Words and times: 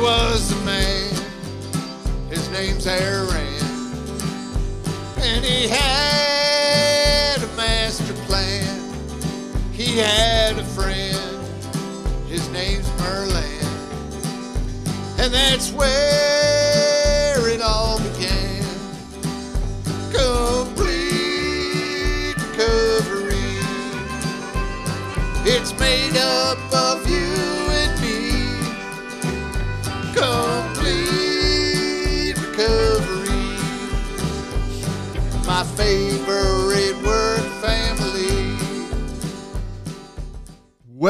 Was 0.00 0.50
a 0.50 0.56
man, 0.64 1.14
his 2.30 2.48
name's 2.48 2.86
Aaron, 2.86 3.28
and 5.18 5.44
he 5.44 5.68
had 5.68 7.36
a 7.42 7.46
master 7.54 8.14
plan. 8.24 8.64
He 9.72 9.98
had 9.98 10.58
a 10.58 10.64
friend, 10.64 11.44
his 12.28 12.48
name's 12.48 12.88
Merlin, 12.98 13.66
and 15.18 15.32
that's 15.32 15.70
where 15.70 16.39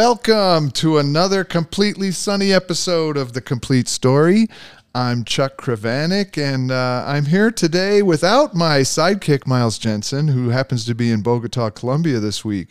Welcome 0.02 0.70
to 0.70 0.96
another 0.96 1.44
completely 1.44 2.10
sunny 2.10 2.54
episode 2.54 3.18
of 3.18 3.34
The 3.34 3.42
Complete 3.42 3.86
Story. 3.86 4.46
I'm 4.94 5.26
Chuck 5.26 5.58
Kravanik, 5.58 6.38
and 6.38 6.72
uh, 6.72 7.04
I'm 7.06 7.26
here 7.26 7.50
today 7.50 8.00
without 8.00 8.54
my 8.54 8.78
sidekick, 8.78 9.46
Miles 9.46 9.76
Jensen, 9.76 10.28
who 10.28 10.48
happens 10.48 10.86
to 10.86 10.94
be 10.94 11.10
in 11.10 11.20
Bogota, 11.20 11.68
Colombia 11.68 12.18
this 12.18 12.42
week. 12.42 12.68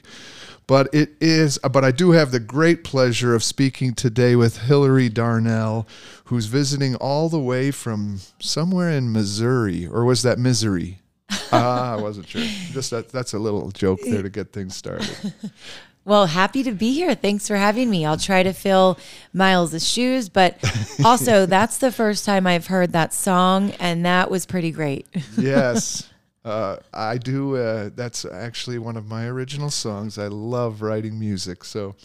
But 0.66 0.90
it 0.92 1.12
is, 1.22 1.60
but 1.60 1.86
I 1.86 1.92
do 1.92 2.14
have 2.14 2.32
the 2.32 2.40
great 2.40 2.84
pleasure 2.84 3.36
of 3.36 3.44
speaking 3.44 3.94
today 3.94 4.36
with 4.36 4.64
Hilary 4.64 5.08
Darnell, 5.08 5.88
who's 6.26 6.48
visiting 6.48 6.96
all 6.96 7.30
the 7.30 7.40
way 7.40 7.70
from 7.70 8.22
somewhere 8.40 8.90
in 8.90 9.14
Missouri, 9.14 9.86
or 9.86 10.04
was 10.04 10.24
that 10.24 10.40
Misery? 10.40 10.98
ah, 11.52 11.94
I 11.94 12.02
wasn't 12.02 12.28
sure. 12.28 12.42
Just 12.72 12.90
that, 12.90 13.10
that's 13.10 13.34
a 13.34 13.40
little 13.40 13.70
joke 13.70 14.00
there 14.04 14.24
to 14.24 14.32
get 14.32 14.52
things 14.52 14.76
started. 14.76 15.16
Well, 16.10 16.26
happy 16.26 16.64
to 16.64 16.72
be 16.72 16.92
here. 16.92 17.14
Thanks 17.14 17.48
for 17.48 17.56
having 17.56 17.88
me. 17.88 18.04
I'll 18.04 18.18
try 18.18 18.42
to 18.42 18.52
fill 18.52 18.98
Miles' 19.32 19.88
shoes, 19.88 20.28
but 20.28 20.58
also 21.06 21.46
that's 21.46 21.78
the 21.78 21.92
first 21.92 22.26
time 22.26 22.48
I've 22.48 22.66
heard 22.66 22.94
that 22.94 23.14
song, 23.14 23.74
and 23.80 24.04
that 24.08 24.32
was 24.32 24.48
pretty 24.48 24.72
great. 24.72 25.06
yes. 25.38 26.10
Uh, 26.50 26.78
I 26.94 27.18
do. 27.18 27.56
Uh, 27.56 27.90
that's 27.96 28.26
actually 28.26 28.80
one 28.80 28.98
of 28.98 29.08
my 29.08 29.28
original 29.28 29.70
songs. 29.70 30.18
I 30.18 30.28
love 30.28 30.82
writing 30.82 31.20
music. 31.20 31.64
So, 31.64 31.96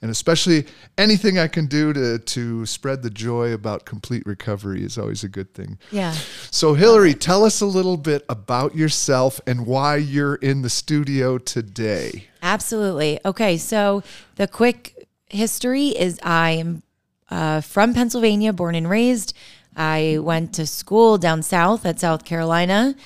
and 0.00 0.10
especially 0.10 0.66
anything 0.96 1.38
I 1.38 1.48
can 1.48 1.66
do 1.66 1.92
to 1.92 2.18
to 2.18 2.66
spread 2.66 3.02
the 3.02 3.10
joy 3.10 3.52
about 3.52 3.84
complete 3.84 4.24
recovery 4.24 4.84
is 4.84 4.98
always 4.98 5.24
a 5.24 5.28
good 5.28 5.52
thing. 5.52 5.78
Yeah. 5.90 6.12
So, 6.50 6.74
Hilary, 6.74 7.14
tell 7.14 7.44
us 7.44 7.60
a 7.60 7.66
little 7.66 7.96
bit 7.96 8.24
about 8.28 8.76
yourself 8.76 9.40
and 9.46 9.66
why 9.66 9.96
you're 9.96 10.36
in 10.36 10.62
the 10.62 10.70
studio 10.70 11.38
today. 11.38 12.28
Absolutely. 12.42 13.18
Okay, 13.24 13.56
so 13.56 14.04
the 14.36 14.46
quick 14.46 15.08
history 15.28 15.88
is 15.88 16.20
I'm 16.22 16.82
uh, 17.30 17.60
from 17.62 17.94
Pennsylvania, 17.94 18.52
born 18.52 18.74
and 18.76 18.88
raised. 18.88 19.34
I 19.76 20.18
went 20.20 20.54
to 20.54 20.66
school 20.66 21.18
down 21.18 21.42
south 21.42 21.86
at 21.86 22.00
South 22.00 22.24
Carolina 22.24 22.96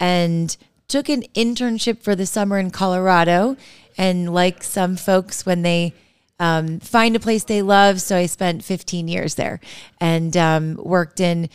and 0.00 0.56
took 0.88 1.08
an 1.08 1.22
internship 1.34 2.02
for 2.02 2.16
the 2.16 2.26
summer 2.26 2.58
in 2.58 2.70
Colorado. 2.70 3.56
And 3.96 4.32
like 4.34 4.64
some 4.64 4.96
folks, 4.96 5.46
when 5.46 5.62
they 5.62 5.94
um, 6.40 6.80
find 6.80 7.14
a 7.14 7.20
place 7.20 7.44
they 7.44 7.62
love, 7.62 8.00
so 8.00 8.16
I 8.16 8.26
spent 8.26 8.64
15 8.64 9.06
years 9.06 9.34
there 9.36 9.60
and 10.00 10.36
um, 10.36 10.80
worked 10.82 11.20
in 11.20 11.50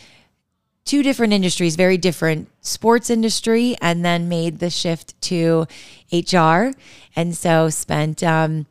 two 0.85 1.01
different 1.01 1.33
industries, 1.33 1.75
very 1.75 1.97
different 1.97 2.47
sports 2.61 3.09
industry, 3.09 3.75
and 3.81 4.05
then 4.05 4.29
made 4.29 4.59
the 4.59 4.69
shift 4.69 5.19
to 5.23 5.65
HR. 6.13 6.71
And 7.15 7.35
so 7.35 7.69
spent 7.69 8.23
um, 8.23 8.67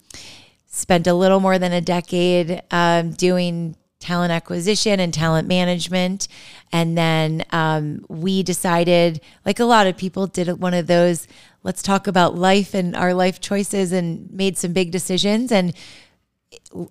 spent 0.67 1.07
a 1.07 1.15
little 1.15 1.41
more 1.41 1.59
than 1.59 1.73
a 1.73 1.81
decade 1.81 2.63
um, 2.71 3.11
doing 3.11 3.77
talent 4.05 4.31
acquisition 4.31 5.01
and 5.01 5.13
talent 5.13 5.49
management. 5.49 6.29
And 6.73 6.97
then 6.97 7.45
um, 7.51 8.05
we 8.09 8.43
decided, 8.43 9.21
like 9.47 9.59
a 9.59 9.65
lot 9.65 9.87
of 9.87 9.97
people, 9.97 10.27
did 10.27 10.61
one 10.61 10.75
of 10.75 10.87
those 10.87 11.27
let's 11.63 11.83
talk 11.83 12.07
about 12.07 12.37
life 12.37 12.75
and 12.75 12.95
our 12.95 13.15
life 13.15 13.41
choices 13.41 13.91
and 13.91 14.31
made 14.31 14.59
some 14.59 14.75
big 14.75 14.91
decisions. 14.91 15.51
And 15.51 15.73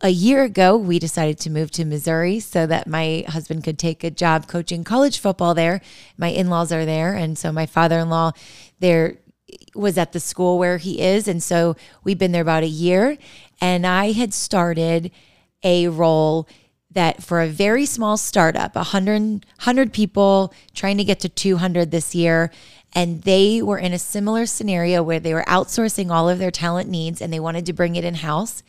a 0.01 0.09
year 0.09 0.43
ago, 0.43 0.75
we 0.75 0.97
decided 0.97 1.37
to 1.39 1.49
move 1.51 1.69
to 1.71 1.85
Missouri 1.85 2.39
so 2.39 2.65
that 2.65 2.87
my 2.87 3.23
husband 3.27 3.63
could 3.63 3.77
take 3.77 4.03
a 4.03 4.09
job 4.09 4.47
coaching 4.47 4.83
college 4.83 5.19
football 5.19 5.53
there. 5.53 5.79
My 6.17 6.29
in 6.29 6.49
laws 6.49 6.71
are 6.71 6.85
there. 6.85 7.13
And 7.13 7.37
so 7.37 7.51
my 7.51 7.67
father 7.67 7.99
in 7.99 8.09
law 8.09 8.31
there 8.79 9.17
was 9.75 9.97
at 9.97 10.11
the 10.11 10.19
school 10.19 10.57
where 10.57 10.77
he 10.77 10.99
is. 10.99 11.27
And 11.27 11.41
so 11.41 11.75
we've 12.03 12.17
been 12.17 12.31
there 12.31 12.41
about 12.41 12.63
a 12.63 12.67
year. 12.67 13.17
And 13.61 13.85
I 13.85 14.11
had 14.11 14.33
started 14.33 15.11
a 15.63 15.87
role 15.87 16.47
that 16.93 17.23
for 17.23 17.41
a 17.41 17.47
very 17.47 17.85
small 17.85 18.17
startup, 18.17 18.75
100, 18.75 19.21
100 19.21 19.93
people 19.93 20.53
trying 20.73 20.97
to 20.97 21.03
get 21.03 21.19
to 21.21 21.29
200 21.29 21.91
this 21.91 22.13
year, 22.15 22.51
and 22.95 23.23
they 23.23 23.61
were 23.61 23.79
in 23.79 23.91
a 23.93 23.99
similar 23.99 24.45
scenario 24.45 25.01
where 25.01 25.19
they 25.19 25.33
were 25.33 25.43
outsourcing 25.47 26.11
all 26.11 26.29
of 26.29 26.37
their 26.37 26.51
talent 26.51 26.89
needs 26.89 27.21
and 27.21 27.33
they 27.33 27.39
wanted 27.39 27.65
to 27.65 27.73
bring 27.73 27.95
it 27.95 28.03
in 28.03 28.15
house. 28.15 28.61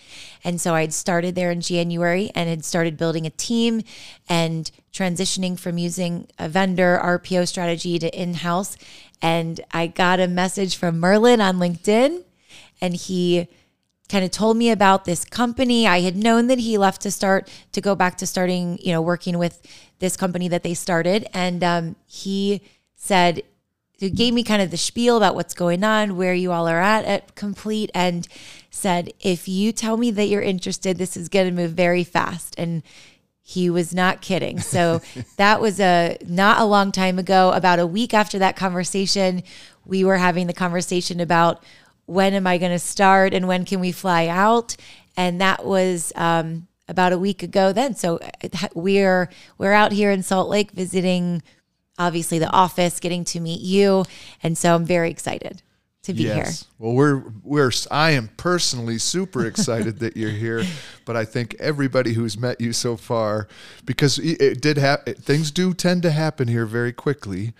And 0.42 0.60
so 0.60 0.74
I'd 0.74 0.94
started 0.94 1.34
there 1.34 1.50
in 1.50 1.60
January 1.60 2.30
and 2.34 2.48
had 2.48 2.64
started 2.64 2.96
building 2.96 3.26
a 3.26 3.30
team 3.30 3.82
and 4.28 4.70
transitioning 4.92 5.58
from 5.58 5.76
using 5.76 6.26
a 6.38 6.48
vendor 6.48 6.98
RPO 7.02 7.46
strategy 7.48 7.98
to 7.98 8.08
in 8.18 8.34
house. 8.34 8.78
And 9.20 9.60
I 9.72 9.88
got 9.88 10.20
a 10.20 10.28
message 10.28 10.76
from 10.76 11.00
Merlin 11.00 11.42
on 11.42 11.58
LinkedIn 11.58 12.22
and 12.80 12.94
he 12.94 13.48
kind 14.08 14.24
of 14.24 14.30
told 14.30 14.56
me 14.56 14.70
about 14.70 15.04
this 15.04 15.24
company. 15.24 15.86
I 15.86 16.00
had 16.00 16.16
known 16.16 16.46
that 16.48 16.58
he 16.58 16.76
left 16.76 17.02
to 17.02 17.10
start 17.10 17.50
to 17.72 17.80
go 17.80 17.94
back 17.94 18.18
to 18.18 18.26
starting, 18.26 18.78
you 18.82 18.92
know, 18.92 19.00
working 19.00 19.38
with 19.38 19.66
this 19.98 20.16
company 20.16 20.48
that 20.48 20.62
they 20.62 20.74
started. 20.74 21.26
And 21.32 21.64
um, 21.64 21.96
he 22.06 22.60
said, 22.96 23.42
he 23.98 24.10
gave 24.10 24.34
me 24.34 24.42
kind 24.42 24.60
of 24.60 24.70
the 24.70 24.76
spiel 24.76 25.16
about 25.16 25.34
what's 25.34 25.54
going 25.54 25.84
on, 25.84 26.16
where 26.16 26.34
you 26.34 26.52
all 26.52 26.68
are 26.68 26.80
at 26.80 27.04
at 27.04 27.34
Complete, 27.34 27.90
and 27.94 28.26
said, 28.70 29.12
if 29.20 29.48
you 29.48 29.72
tell 29.72 29.96
me 29.96 30.10
that 30.10 30.26
you're 30.26 30.42
interested, 30.42 30.98
this 30.98 31.16
is 31.16 31.28
going 31.28 31.46
to 31.46 31.52
move 31.52 31.72
very 31.72 32.04
fast. 32.04 32.54
And 32.58 32.82
he 33.40 33.70
was 33.70 33.94
not 33.94 34.20
kidding. 34.20 34.58
So 34.58 35.00
that 35.36 35.60
was 35.60 35.78
a 35.78 36.18
not 36.26 36.60
a 36.60 36.64
long 36.64 36.92
time 36.92 37.18
ago. 37.18 37.52
About 37.52 37.78
a 37.78 37.86
week 37.86 38.12
after 38.12 38.38
that 38.40 38.56
conversation, 38.56 39.42
we 39.84 40.02
were 40.02 40.16
having 40.16 40.46
the 40.46 40.52
conversation 40.52 41.20
about 41.20 41.62
when 42.06 42.34
am 42.34 42.46
I 42.46 42.58
going 42.58 42.72
to 42.72 42.78
start 42.78 43.34
and 43.34 43.48
when 43.48 43.64
can 43.64 43.80
we 43.80 43.92
fly 43.92 44.26
out? 44.26 44.76
And 45.16 45.40
that 45.40 45.64
was 45.64 46.12
um, 46.16 46.66
about 46.88 47.12
a 47.12 47.18
week 47.18 47.42
ago 47.42 47.72
then. 47.72 47.94
So 47.94 48.18
uh, 48.18 48.68
we're 48.74 49.30
we're 49.58 49.72
out 49.72 49.92
here 49.92 50.10
in 50.10 50.22
Salt 50.22 50.48
Lake 50.48 50.72
visiting 50.72 51.42
obviously 51.98 52.38
the 52.38 52.50
office, 52.50 53.00
getting 53.00 53.24
to 53.24 53.40
meet 53.40 53.60
you, 53.60 54.04
and 54.42 54.58
so 54.58 54.74
I'm 54.74 54.84
very 54.84 55.10
excited 55.10 55.62
to 56.04 56.12
be 56.12 56.24
yes. 56.24 56.34
here. 56.34 56.68
Well, 56.78 56.94
we're 56.94 57.22
we're 57.42 57.70
I 57.90 58.10
am 58.12 58.28
personally 58.36 58.98
super 58.98 59.46
excited 59.46 59.98
that 60.00 60.16
you're 60.16 60.30
here, 60.30 60.64
but 61.04 61.16
I 61.16 61.24
think 61.24 61.56
everybody 61.58 62.12
who's 62.12 62.38
met 62.38 62.60
you 62.60 62.72
so 62.72 62.96
far, 62.96 63.48
because 63.84 64.18
it 64.18 64.60
did 64.60 64.78
happen, 64.78 65.14
things 65.14 65.50
do 65.50 65.74
tend 65.74 66.02
to 66.02 66.10
happen 66.10 66.48
here 66.48 66.66
very 66.66 66.92
quickly, 66.92 67.54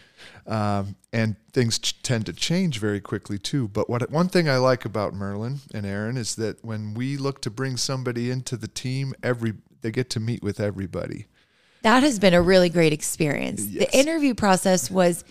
um, 0.47 0.97
and 1.13 1.37
things 1.53 1.79
ch- 1.79 2.03
tend 2.03 2.27
to 2.27 2.33
change 2.33 2.79
very 2.79 3.01
quickly 3.01 3.39
too. 3.39 3.69
But 3.69 3.89
what 3.89 4.11
one 4.11 4.29
thing 4.29 4.49
I 4.49 4.57
like 4.59 4.85
about 4.85 5.15
Merlin 5.15 5.61
and 5.73 5.87
Aaron 5.87 6.17
is 6.17 6.37
that 6.37 6.65
when 6.65 6.95
we 6.95 7.17
look 7.17 7.41
to 7.43 7.51
bring 7.51 7.77
somebody 7.77 8.31
into 8.31 8.57
the 8.57 8.69
team, 8.69 9.15
every 9.23 9.55
they 9.83 9.91
get 9.91 10.11
to 10.11 10.21
meet 10.21 10.43
with 10.43 10.61
everybody. 10.61 11.27
That 11.83 12.03
has 12.03 12.19
been 12.19 12.33
a 12.33 12.41
really 12.41 12.71
great 12.71 12.95
experience. 12.95 13.63
Yes. 13.67 13.85
The 13.85 13.99
interview 13.99 14.35
process 14.35 14.91
was 14.91 15.25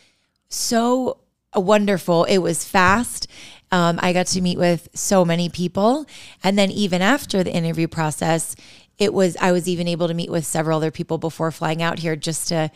so 0.50 1.18
wonderful. 1.56 2.25
It 2.25 2.38
was 2.38 2.63
fast. 2.63 3.27
Um, 3.71 4.00
I 4.01 4.13
got 4.13 4.27
to 4.27 4.42
meet 4.42 4.59
with 4.59 4.88
so 4.94 5.25
many 5.25 5.50
people. 5.50 6.06
And 6.44 6.57
then 6.57 6.69
even 6.69 7.01
after 7.01 7.44
the 7.44 7.51
interview 7.51 7.88
process, 7.88 8.56
it 9.00 9.13
was 9.13 9.36
I 9.38 9.51
was 9.51 9.68
even 9.68 9.88
able 9.88 10.07
to 10.07 10.13
meet 10.13 10.30
with 10.30 10.45
several 10.45 10.77
other 10.77 10.92
people 10.92 11.18
before 11.18 11.51
flying 11.51 11.81
out 11.81 11.98
here 11.98 12.16
just 12.16 12.50
to, 12.50 12.69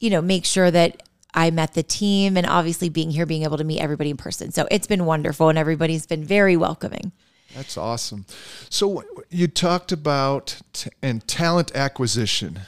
you 0.00 0.08
know, 0.08 0.22
make 0.22 0.46
sure 0.46 0.70
that 0.70 1.02
I 1.34 1.50
met 1.50 1.74
the 1.74 1.82
team 1.82 2.36
and 2.36 2.46
obviously 2.46 2.88
being 2.88 3.10
here, 3.10 3.26
being 3.26 3.42
able 3.42 3.58
to 3.58 3.64
meet 3.64 3.80
everybody 3.80 4.10
in 4.10 4.16
person. 4.16 4.50
So 4.50 4.66
it's 4.70 4.86
been 4.86 5.04
wonderful 5.04 5.48
and 5.48 5.58
everybody's 5.58 6.06
been 6.06 6.24
very 6.24 6.56
welcoming. 6.56 7.12
That's 7.54 7.76
awesome. 7.76 8.26
So 8.70 9.02
you 9.30 9.48
talked 9.48 9.92
about 9.92 10.60
t- 10.72 10.90
and 11.02 11.26
talent 11.26 11.74
acquisition. 11.74 12.60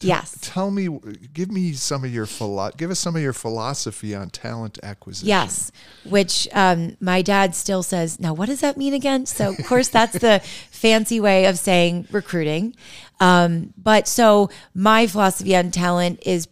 Yes. 0.00 0.38
Tell 0.40 0.70
me, 0.70 0.88
give 1.32 1.50
me 1.50 1.72
some 1.72 2.04
of 2.04 2.14
your 2.14 2.26
philo- 2.26 2.70
give 2.76 2.90
us 2.90 3.00
some 3.00 3.16
of 3.16 3.22
your 3.22 3.32
philosophy 3.32 4.14
on 4.14 4.30
talent 4.30 4.78
acquisition. 4.82 5.26
Yes, 5.26 5.72
which 6.04 6.46
um, 6.52 6.96
my 7.00 7.20
dad 7.20 7.56
still 7.56 7.82
says. 7.82 8.20
Now, 8.20 8.32
what 8.32 8.46
does 8.46 8.60
that 8.60 8.76
mean 8.76 8.94
again? 8.94 9.26
So, 9.26 9.50
of 9.50 9.66
course, 9.66 9.88
that's 9.88 10.16
the 10.16 10.40
fancy 10.70 11.18
way 11.18 11.46
of 11.46 11.58
saying 11.58 12.06
recruiting. 12.12 12.76
Um, 13.18 13.74
but 13.76 14.06
so, 14.06 14.50
my 14.72 15.08
philosophy 15.08 15.56
on 15.56 15.72
talent 15.72 16.22
is 16.24 16.46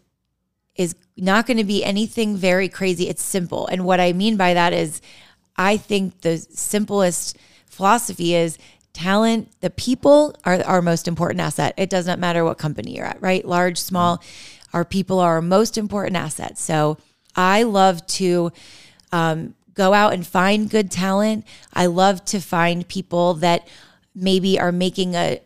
is 0.77 0.95
not 1.17 1.47
going 1.47 1.57
to 1.57 1.65
be 1.65 1.85
anything 1.85 2.37
very 2.37 2.69
crazy. 2.69 3.09
It's 3.09 3.23
simple, 3.23 3.67
and 3.67 3.85
what 3.85 4.01
I 4.01 4.13
mean 4.13 4.37
by 4.37 4.55
that 4.55 4.73
is, 4.73 5.01
I 5.57 5.77
think 5.77 6.21
the 6.21 6.39
simplest 6.39 7.37
philosophy 7.67 8.35
is 8.35 8.59
talent. 8.93 9.51
The 9.61 9.71
people 9.71 10.35
are 10.45 10.63
our 10.65 10.83
most 10.83 11.09
important 11.09 11.41
asset. 11.41 11.75
It 11.77 11.91
does 11.91 12.07
not 12.07 12.19
matter 12.19 12.45
what 12.45 12.59
company 12.59 12.97
you're 12.97 13.07
at, 13.07 13.21
right? 13.21 13.45
Large, 13.45 13.79
small. 13.79 14.23
Our 14.73 14.85
people 14.85 15.21
are 15.21 15.35
our 15.35 15.43
most 15.43 15.79
important 15.79 16.17
asset. 16.17 16.59
So, 16.59 16.99
I 17.35 17.65
love 17.65 18.07
to 18.07 18.51
um, 19.13 19.55
go 19.75 19.93
out 19.93 20.15
and 20.15 20.27
find 20.27 20.71
good 20.71 20.91
talent. 20.91 21.45
I 21.73 21.87
love 21.87 22.25
to 22.27 22.41
find 22.41 22.89
people 22.89 23.35
that 23.35 23.69
maybe 24.15 24.59
are 24.59 24.73
making 24.73 25.15
a 25.15 25.41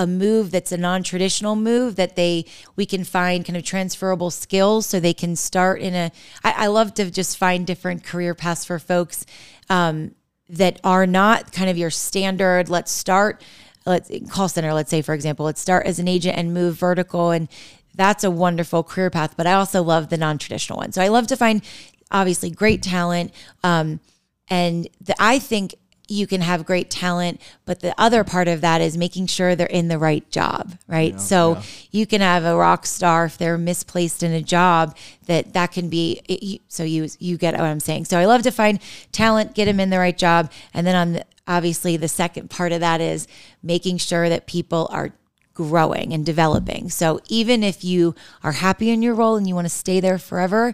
a 0.00 0.06
move 0.06 0.50
that's 0.50 0.72
a 0.72 0.78
non-traditional 0.78 1.54
move 1.54 1.96
that 1.96 2.16
they 2.16 2.46
we 2.74 2.86
can 2.86 3.04
find 3.04 3.44
kind 3.44 3.56
of 3.56 3.62
transferable 3.62 4.30
skills 4.30 4.86
so 4.86 4.98
they 4.98 5.12
can 5.12 5.36
start 5.36 5.78
in 5.78 5.94
a 5.94 6.10
I, 6.42 6.64
I 6.64 6.66
love 6.68 6.94
to 6.94 7.10
just 7.10 7.36
find 7.36 7.66
different 7.66 8.02
career 8.02 8.34
paths 8.34 8.64
for 8.64 8.78
folks 8.78 9.26
um, 9.68 10.14
that 10.48 10.80
are 10.82 11.06
not 11.06 11.52
kind 11.52 11.68
of 11.68 11.76
your 11.76 11.90
standard 11.90 12.70
let's 12.70 12.90
start 12.90 13.42
let's 13.84 14.10
call 14.30 14.48
center 14.48 14.72
let's 14.72 14.90
say 14.90 15.02
for 15.02 15.14
example 15.14 15.44
let's 15.44 15.60
start 15.60 15.86
as 15.86 15.98
an 15.98 16.08
agent 16.08 16.38
and 16.38 16.54
move 16.54 16.76
vertical 16.76 17.30
and 17.30 17.48
that's 17.94 18.24
a 18.24 18.30
wonderful 18.30 18.82
career 18.82 19.10
path 19.10 19.34
but 19.36 19.46
i 19.46 19.52
also 19.52 19.82
love 19.82 20.08
the 20.08 20.16
non-traditional 20.16 20.78
one. 20.78 20.92
So 20.92 21.02
i 21.02 21.08
love 21.08 21.26
to 21.26 21.36
find 21.36 21.62
obviously 22.10 22.50
great 22.50 22.82
talent 22.82 23.34
um, 23.62 24.00
and 24.48 24.88
the, 24.98 25.14
i 25.18 25.38
think 25.38 25.74
you 26.10 26.26
can 26.26 26.40
have 26.40 26.64
great 26.66 26.90
talent 26.90 27.40
but 27.64 27.80
the 27.80 27.94
other 27.98 28.24
part 28.24 28.48
of 28.48 28.60
that 28.60 28.80
is 28.80 28.96
making 28.96 29.26
sure 29.26 29.54
they're 29.54 29.66
in 29.68 29.88
the 29.88 29.98
right 29.98 30.28
job 30.30 30.72
right? 30.88 31.20
So 31.20 31.54
you 31.90 32.06
can 32.06 32.20
have 32.20 32.44
a 32.44 32.56
rock 32.56 32.84
star 32.86 33.26
if 33.26 33.38
they're 33.38 33.58
misplaced 33.58 34.22
in 34.22 34.32
a 34.32 34.42
job 34.42 34.96
that 35.26 35.52
that 35.52 35.72
can 35.72 35.88
be 35.88 36.20
it- 36.28 36.60
so 36.68 36.82
you 36.82 37.08
you 37.18 37.36
get 37.38 37.54
what 37.54 37.62
i'm 37.64 37.80
saying. 37.80 38.04
So 38.06 38.18
i 38.18 38.24
love 38.26 38.42
to 38.42 38.50
find 38.50 38.80
talent 39.12 39.54
get 39.54 39.66
them 39.66 39.78
in 39.80 39.90
the 39.90 39.98
right 39.98 40.18
job 40.18 40.50
and 40.74 40.86
then 40.86 40.94
on 40.96 41.12
the 41.12 41.24
obviously 41.46 41.96
the 41.96 42.08
second 42.08 42.48
part 42.50 42.70
of 42.72 42.80
that 42.80 43.00
is 43.00 43.26
making 43.62 43.98
sure 43.98 44.28
that 44.28 44.46
people 44.46 44.88
are 44.92 45.12
growing 45.52 46.12
and 46.14 46.24
developing. 46.24 46.88
So 46.90 47.20
even 47.28 47.62
if 47.64 47.84
you 47.84 48.14
are 48.42 48.52
happy 48.52 48.90
in 48.90 49.02
your 49.02 49.14
role 49.14 49.36
and 49.36 49.46
you 49.48 49.54
want 49.54 49.66
to 49.66 49.68
stay 49.84 50.00
there 50.00 50.16
forever, 50.16 50.72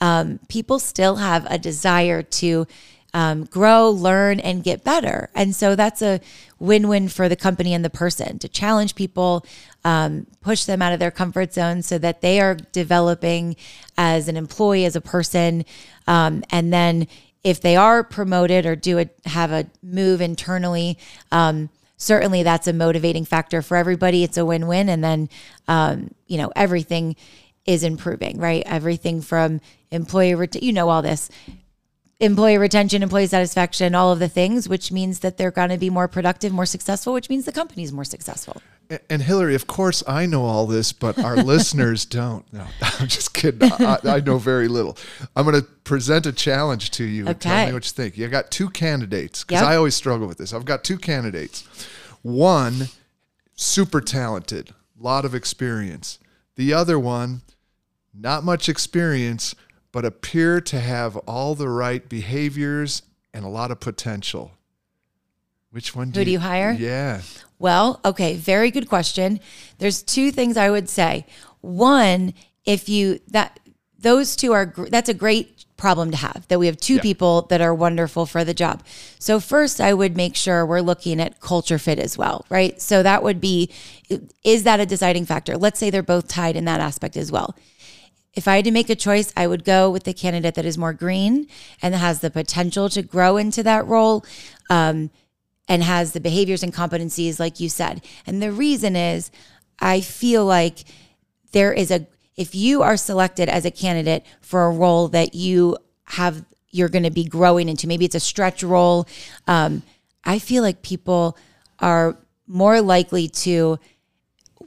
um, 0.00 0.38
people 0.48 0.78
still 0.78 1.16
have 1.16 1.46
a 1.50 1.58
desire 1.58 2.22
to 2.22 2.66
um, 3.18 3.46
grow, 3.46 3.90
learn, 3.90 4.38
and 4.38 4.62
get 4.62 4.84
better. 4.84 5.28
And 5.34 5.56
so 5.56 5.74
that's 5.74 6.02
a 6.02 6.20
win 6.60 6.86
win 6.86 7.08
for 7.08 7.28
the 7.28 7.34
company 7.34 7.74
and 7.74 7.84
the 7.84 7.90
person 7.90 8.38
to 8.38 8.48
challenge 8.48 8.94
people, 8.94 9.44
um, 9.84 10.28
push 10.40 10.66
them 10.66 10.80
out 10.80 10.92
of 10.92 11.00
their 11.00 11.10
comfort 11.10 11.52
zone 11.52 11.82
so 11.82 11.98
that 11.98 12.20
they 12.20 12.38
are 12.38 12.54
developing 12.54 13.56
as 13.96 14.28
an 14.28 14.36
employee, 14.36 14.84
as 14.84 14.94
a 14.94 15.00
person. 15.00 15.64
Um, 16.06 16.44
and 16.50 16.72
then 16.72 17.08
if 17.42 17.60
they 17.60 17.74
are 17.74 18.04
promoted 18.04 18.64
or 18.66 18.76
do 18.76 19.00
a, 19.00 19.10
have 19.24 19.50
a 19.50 19.66
move 19.82 20.20
internally, 20.20 20.96
um, 21.32 21.70
certainly 21.96 22.44
that's 22.44 22.68
a 22.68 22.72
motivating 22.72 23.24
factor 23.24 23.62
for 23.62 23.76
everybody. 23.76 24.22
It's 24.22 24.36
a 24.36 24.46
win 24.46 24.68
win. 24.68 24.88
And 24.88 25.02
then, 25.02 25.28
um, 25.66 26.14
you 26.28 26.38
know, 26.38 26.52
everything 26.54 27.16
is 27.66 27.82
improving, 27.82 28.38
right? 28.38 28.62
Everything 28.64 29.22
from 29.22 29.60
employee, 29.90 30.48
you 30.62 30.72
know, 30.72 30.88
all 30.88 31.02
this 31.02 31.28
employee 32.20 32.58
retention, 32.58 33.02
employee 33.02 33.26
satisfaction, 33.28 33.94
all 33.94 34.12
of 34.12 34.18
the 34.18 34.28
things, 34.28 34.68
which 34.68 34.90
means 34.90 35.20
that 35.20 35.36
they're 35.36 35.50
going 35.52 35.68
to 35.70 35.78
be 35.78 35.88
more 35.90 36.08
productive, 36.08 36.52
more 36.52 36.66
successful, 36.66 37.12
which 37.12 37.28
means 37.28 37.44
the 37.44 37.52
company's 37.52 37.92
more 37.92 38.04
successful. 38.04 38.60
And 39.10 39.22
Hilary, 39.22 39.54
of 39.54 39.66
course, 39.66 40.02
I 40.08 40.26
know 40.26 40.44
all 40.44 40.66
this, 40.66 40.92
but 40.92 41.18
our 41.22 41.36
listeners 41.44 42.04
don't. 42.06 42.50
No, 42.52 42.66
I'm 42.82 43.06
just 43.06 43.34
kidding. 43.34 43.70
I, 43.72 43.98
I 44.04 44.20
know 44.20 44.38
very 44.38 44.66
little. 44.66 44.96
I'm 45.36 45.44
going 45.44 45.60
to 45.60 45.66
present 45.84 46.26
a 46.26 46.32
challenge 46.32 46.90
to 46.92 47.04
you. 47.04 47.26
and 47.28 47.40
Tell 47.40 47.66
me 47.66 47.72
what 47.72 47.84
you 47.84 47.92
think. 47.92 48.16
You 48.16 48.26
got 48.28 48.50
two 48.50 48.70
candidates 48.70 49.44
because 49.44 49.60
Yep. 49.62 49.70
I 49.70 49.76
always 49.76 49.94
struggle 49.94 50.26
with 50.26 50.38
this. 50.38 50.52
I've 50.52 50.64
got 50.64 50.84
two 50.84 50.98
candidates. 50.98 51.62
One, 52.22 52.88
super 53.54 54.00
talented, 54.00 54.74
lot 54.98 55.24
of 55.24 55.34
experience. 55.34 56.18
The 56.56 56.72
other 56.72 56.98
one, 56.98 57.42
not 58.12 58.42
much 58.42 58.68
experience, 58.68 59.54
but 59.98 60.04
appear 60.04 60.60
to 60.60 60.78
have 60.78 61.16
all 61.26 61.56
the 61.56 61.68
right 61.68 62.08
behaviors 62.08 63.02
and 63.34 63.44
a 63.44 63.48
lot 63.48 63.72
of 63.72 63.80
potential. 63.80 64.52
Which 65.72 65.96
one 65.96 66.12
do 66.12 66.20
Who 66.20 66.24
do 66.24 66.30
you 66.30 66.38
hire? 66.38 66.70
Yeah. 66.70 67.22
Well, 67.58 67.98
okay, 68.04 68.36
very 68.36 68.70
good 68.70 68.88
question. 68.88 69.40
There's 69.78 70.00
two 70.04 70.30
things 70.30 70.56
I 70.56 70.70
would 70.70 70.88
say. 70.88 71.26
One, 71.62 72.32
if 72.64 72.88
you 72.88 73.18
that 73.26 73.58
those 73.98 74.36
two 74.36 74.52
are 74.52 74.72
that's 74.88 75.08
a 75.08 75.14
great 75.14 75.64
problem 75.76 76.12
to 76.12 76.16
have 76.16 76.46
that 76.46 76.60
we 76.60 76.66
have 76.66 76.76
two 76.76 76.96
Yeah. 76.96 77.02
people 77.02 77.42
that 77.50 77.60
are 77.60 77.74
wonderful 77.74 78.24
for 78.24 78.44
the 78.44 78.54
job. 78.54 78.84
So 79.18 79.40
first, 79.40 79.80
I 79.80 79.94
would 79.94 80.16
make 80.16 80.36
sure 80.36 80.64
we're 80.64 80.80
looking 80.80 81.20
at 81.20 81.40
culture 81.40 81.78
fit 81.80 81.98
as 81.98 82.16
well, 82.16 82.44
right? 82.50 82.80
So 82.80 83.02
that 83.02 83.24
would 83.24 83.40
be 83.40 83.68
is 84.44 84.62
that 84.62 84.78
a 84.78 84.86
deciding 84.86 85.26
factor? 85.26 85.56
Let's 85.56 85.80
say 85.80 85.90
they're 85.90 86.04
both 86.04 86.28
tied 86.28 86.54
in 86.54 86.66
that 86.66 86.80
aspect 86.80 87.16
as 87.16 87.32
well. 87.32 87.56
If 88.38 88.46
I 88.46 88.54
had 88.54 88.64
to 88.66 88.70
make 88.70 88.88
a 88.88 88.94
choice, 88.94 89.32
I 89.36 89.48
would 89.48 89.64
go 89.64 89.90
with 89.90 90.04
the 90.04 90.14
candidate 90.14 90.54
that 90.54 90.64
is 90.64 90.78
more 90.78 90.92
green 90.92 91.48
and 91.82 91.92
has 91.92 92.20
the 92.20 92.30
potential 92.30 92.88
to 92.90 93.02
grow 93.02 93.36
into 93.36 93.64
that 93.64 93.84
role. 93.84 94.24
Um, 94.70 95.10
and 95.68 95.82
has 95.82 96.12
the 96.12 96.20
behaviors 96.20 96.62
and 96.62 96.72
competencies 96.72 97.38
like 97.38 97.60
you 97.60 97.68
said. 97.68 98.02
And 98.26 98.42
the 98.42 98.50
reason 98.50 98.96
is 98.96 99.30
I 99.78 100.00
feel 100.00 100.46
like 100.46 100.84
there 101.52 101.72
is 101.72 101.90
a 101.90 102.06
if 102.36 102.54
you 102.54 102.82
are 102.82 102.96
selected 102.96 103.48
as 103.48 103.64
a 103.64 103.70
candidate 103.70 104.24
for 104.40 104.66
a 104.66 104.70
role 104.70 105.08
that 105.08 105.34
you 105.34 105.76
have 106.04 106.44
you're 106.70 106.88
going 106.88 107.02
to 107.02 107.10
be 107.10 107.24
growing 107.24 107.68
into 107.68 107.86
maybe 107.86 108.04
it's 108.04 108.14
a 108.14 108.20
stretch 108.20 108.62
role 108.62 109.06
um, 109.46 109.82
i 110.24 110.38
feel 110.38 110.62
like 110.62 110.82
people 110.82 111.36
are 111.80 112.16
more 112.46 112.80
likely 112.80 113.28
to 113.28 113.78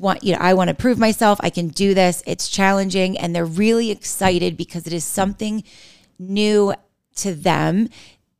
want 0.01 0.23
you 0.23 0.33
know 0.33 0.39
i 0.41 0.53
want 0.53 0.67
to 0.67 0.73
prove 0.73 0.97
myself 0.97 1.39
i 1.43 1.49
can 1.49 1.67
do 1.67 1.93
this 1.93 2.23
it's 2.25 2.49
challenging 2.49 3.17
and 3.17 3.35
they're 3.35 3.45
really 3.45 3.91
excited 3.91 4.57
because 4.57 4.87
it 4.87 4.93
is 4.93 5.05
something 5.05 5.63
new 6.17 6.73
to 7.15 7.33
them 7.33 7.87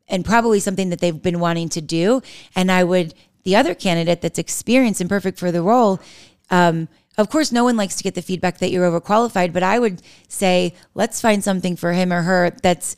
and 0.08 0.26
probably 0.26 0.60
something 0.60 0.90
that 0.90 1.00
they've 1.00 1.22
been 1.22 1.40
wanting 1.40 1.70
to 1.70 1.82
do. 1.82 2.22
And 2.56 2.72
i 2.72 2.84
would 2.84 3.14
the 3.44 3.56
other 3.56 3.74
candidate 3.74 4.22
that's 4.22 4.40
experienced 4.40 5.02
and 5.02 5.10
perfect 5.10 5.40
for 5.40 5.52
the 5.52 5.62
role 5.62 6.00
um, 6.50 6.88
of 7.18 7.30
course 7.30 7.52
no 7.52 7.64
one 7.64 7.78
likes 7.78 7.96
to 7.96 8.04
get 8.04 8.16
the 8.16 8.22
feedback 8.22 8.58
that 8.60 8.72
you're 8.72 8.90
overqualified 8.90 9.54
but 9.54 9.64
i 9.64 9.80
would 9.80 10.02
say 10.28 10.74
let's 10.94 11.22
find 11.22 11.44
something 11.44 11.76
for 11.76 11.94
him 11.94 12.12
or 12.12 12.24
her 12.24 12.52
that's 12.62 12.96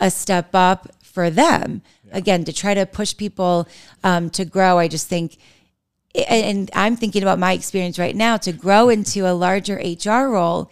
a 0.00 0.10
step 0.10 0.50
up 0.54 0.88
for 1.02 1.30
them. 1.30 1.82
Again 2.12 2.44
to 2.44 2.52
try 2.52 2.74
to 2.74 2.86
push 2.86 3.16
people 3.16 3.66
um, 4.04 4.30
to 4.30 4.44
grow 4.44 4.78
i 4.78 4.88
just 4.88 5.08
think 5.08 5.38
and 6.14 6.70
I'm 6.74 6.96
thinking 6.96 7.22
about 7.22 7.38
my 7.38 7.52
experience 7.52 7.98
right 7.98 8.16
now 8.16 8.36
to 8.38 8.52
grow 8.52 8.88
into 8.88 9.26
a 9.26 9.32
larger 9.32 9.76
HR 9.76 10.28
role. 10.28 10.70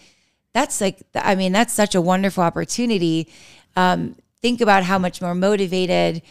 That's 0.55 0.81
like, 0.81 1.02
I 1.14 1.35
mean, 1.35 1.52
that's 1.52 1.73
such 1.73 1.95
a 1.95 2.00
wonderful 2.00 2.43
opportunity. 2.43 3.28
Um, 3.76 4.16
think 4.40 4.61
about 4.61 4.85
how 4.85 4.99
much 4.99 5.21
more 5.21 5.35
motivated 5.35 6.23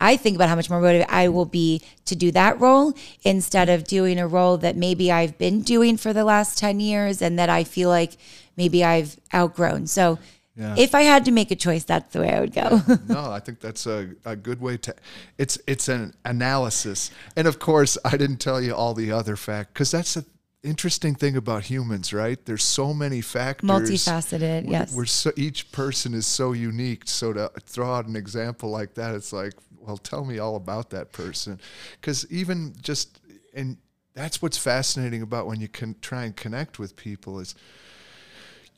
I 0.00 0.16
think 0.16 0.34
about 0.34 0.48
how 0.48 0.56
much 0.56 0.70
more 0.70 0.80
motivated 0.80 1.08
I 1.10 1.28
will 1.28 1.44
be 1.44 1.82
to 2.06 2.16
do 2.16 2.30
that 2.32 2.58
role 2.58 2.94
instead 3.22 3.68
of 3.68 3.84
doing 3.84 4.18
a 4.18 4.26
role 4.26 4.56
that 4.58 4.76
maybe 4.76 5.12
I've 5.12 5.36
been 5.36 5.60
doing 5.60 5.98
for 5.98 6.12
the 6.12 6.24
last 6.24 6.56
10 6.58 6.80
years 6.80 7.20
and 7.20 7.38
that 7.38 7.50
I 7.50 7.64
feel 7.64 7.90
like 7.90 8.16
maybe 8.56 8.82
I've 8.82 9.20
outgrown. 9.34 9.86
So 9.86 10.18
Yeah. 10.60 10.74
if 10.76 10.94
I 10.94 11.02
had 11.02 11.24
to 11.24 11.30
make 11.30 11.50
a 11.50 11.56
choice, 11.56 11.84
that's 11.84 12.12
the 12.12 12.20
way 12.20 12.30
I 12.30 12.40
would 12.40 12.52
go. 12.52 12.82
no, 13.08 13.30
I 13.30 13.40
think 13.40 13.60
that's 13.60 13.86
a, 13.86 14.10
a 14.26 14.36
good 14.36 14.60
way 14.60 14.76
to. 14.76 14.94
It's 15.38 15.58
it's 15.66 15.88
an 15.88 16.12
analysis, 16.26 17.10
and 17.34 17.48
of 17.48 17.58
course, 17.58 17.96
I 18.04 18.18
didn't 18.18 18.38
tell 18.38 18.60
you 18.60 18.74
all 18.74 18.92
the 18.92 19.10
other 19.10 19.36
fact 19.36 19.72
because 19.72 19.90
that's 19.90 20.14
the 20.14 20.26
interesting 20.62 21.14
thing 21.14 21.34
about 21.34 21.64
humans, 21.64 22.12
right? 22.12 22.44
There's 22.44 22.62
so 22.62 22.92
many 22.92 23.22
factors. 23.22 23.70
Multifaceted, 23.70 24.64
We're- 24.64 24.72
yes. 24.72 24.94
We're 24.94 25.06
so 25.06 25.32
each 25.34 25.72
person 25.72 26.12
is 26.12 26.26
so 26.26 26.52
unique. 26.52 27.04
So 27.06 27.32
to 27.32 27.50
throw 27.64 27.94
out 27.94 28.06
an 28.06 28.16
example 28.16 28.68
like 28.68 28.92
that, 28.94 29.14
it's 29.14 29.32
like, 29.32 29.54
well, 29.78 29.96
tell 29.96 30.26
me 30.26 30.38
all 30.38 30.56
about 30.56 30.90
that 30.90 31.12
person, 31.12 31.58
because 31.98 32.30
even 32.30 32.74
just 32.82 33.18
and 33.54 33.78
that's 34.12 34.42
what's 34.42 34.58
fascinating 34.58 35.22
about 35.22 35.46
when 35.46 35.60
you 35.60 35.68
can 35.68 35.94
try 36.02 36.24
and 36.24 36.36
connect 36.36 36.78
with 36.78 36.96
people 36.96 37.38
is 37.40 37.54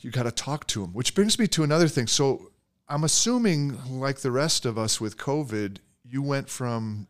you 0.03 0.11
got 0.11 0.25
to 0.25 0.31
talk 0.33 0.67
to 0.69 0.81
them. 0.83 0.93
Which 0.93 1.15
brings 1.15 1.39
me 1.39 1.47
to 1.49 1.63
another 1.63 1.89
thing. 1.89 2.07
So 2.07 2.51
I'm 2.89 3.05
assuming, 3.05 3.79
like 4.01 4.19
the 4.19 4.31
rest 4.31 4.67
of 4.67 4.77
us 4.79 5.01
with 5.01 5.17
COVID, 5.17 5.79
you 6.05 6.23
went 6.23 6.49
from 6.49 7.07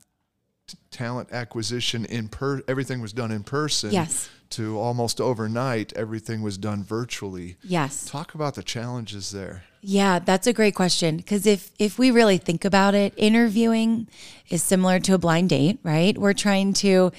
t- 0.66 0.76
talent 0.90 1.32
acquisition 1.32 2.04
in 2.04 2.28
per 2.28 2.62
everything 2.68 3.00
was 3.00 3.12
done 3.12 3.30
in 3.32 3.42
person 3.42 3.90
Yes. 3.92 4.28
to 4.50 4.78
almost 4.78 5.20
overnight 5.20 5.92
everything 5.94 6.42
was 6.42 6.58
done 6.58 6.84
virtually. 6.84 7.56
Yes. 7.62 8.04
Talk 8.04 8.34
about 8.34 8.54
the 8.54 8.62
challenges 8.62 9.30
there. 9.32 9.64
Yeah, 9.80 10.20
that's 10.20 10.46
a 10.46 10.52
great 10.52 10.76
question 10.76 11.16
because 11.16 11.44
if 11.44 11.72
if 11.78 11.98
we 11.98 12.12
really 12.12 12.38
think 12.38 12.64
about 12.64 12.94
it, 12.94 13.12
interviewing 13.16 14.06
is 14.48 14.62
similar 14.62 15.00
to 15.00 15.14
a 15.14 15.18
blind 15.18 15.48
date, 15.48 15.80
right? 15.82 16.16
We're 16.16 16.34
trying 16.34 16.72
to 16.74 17.10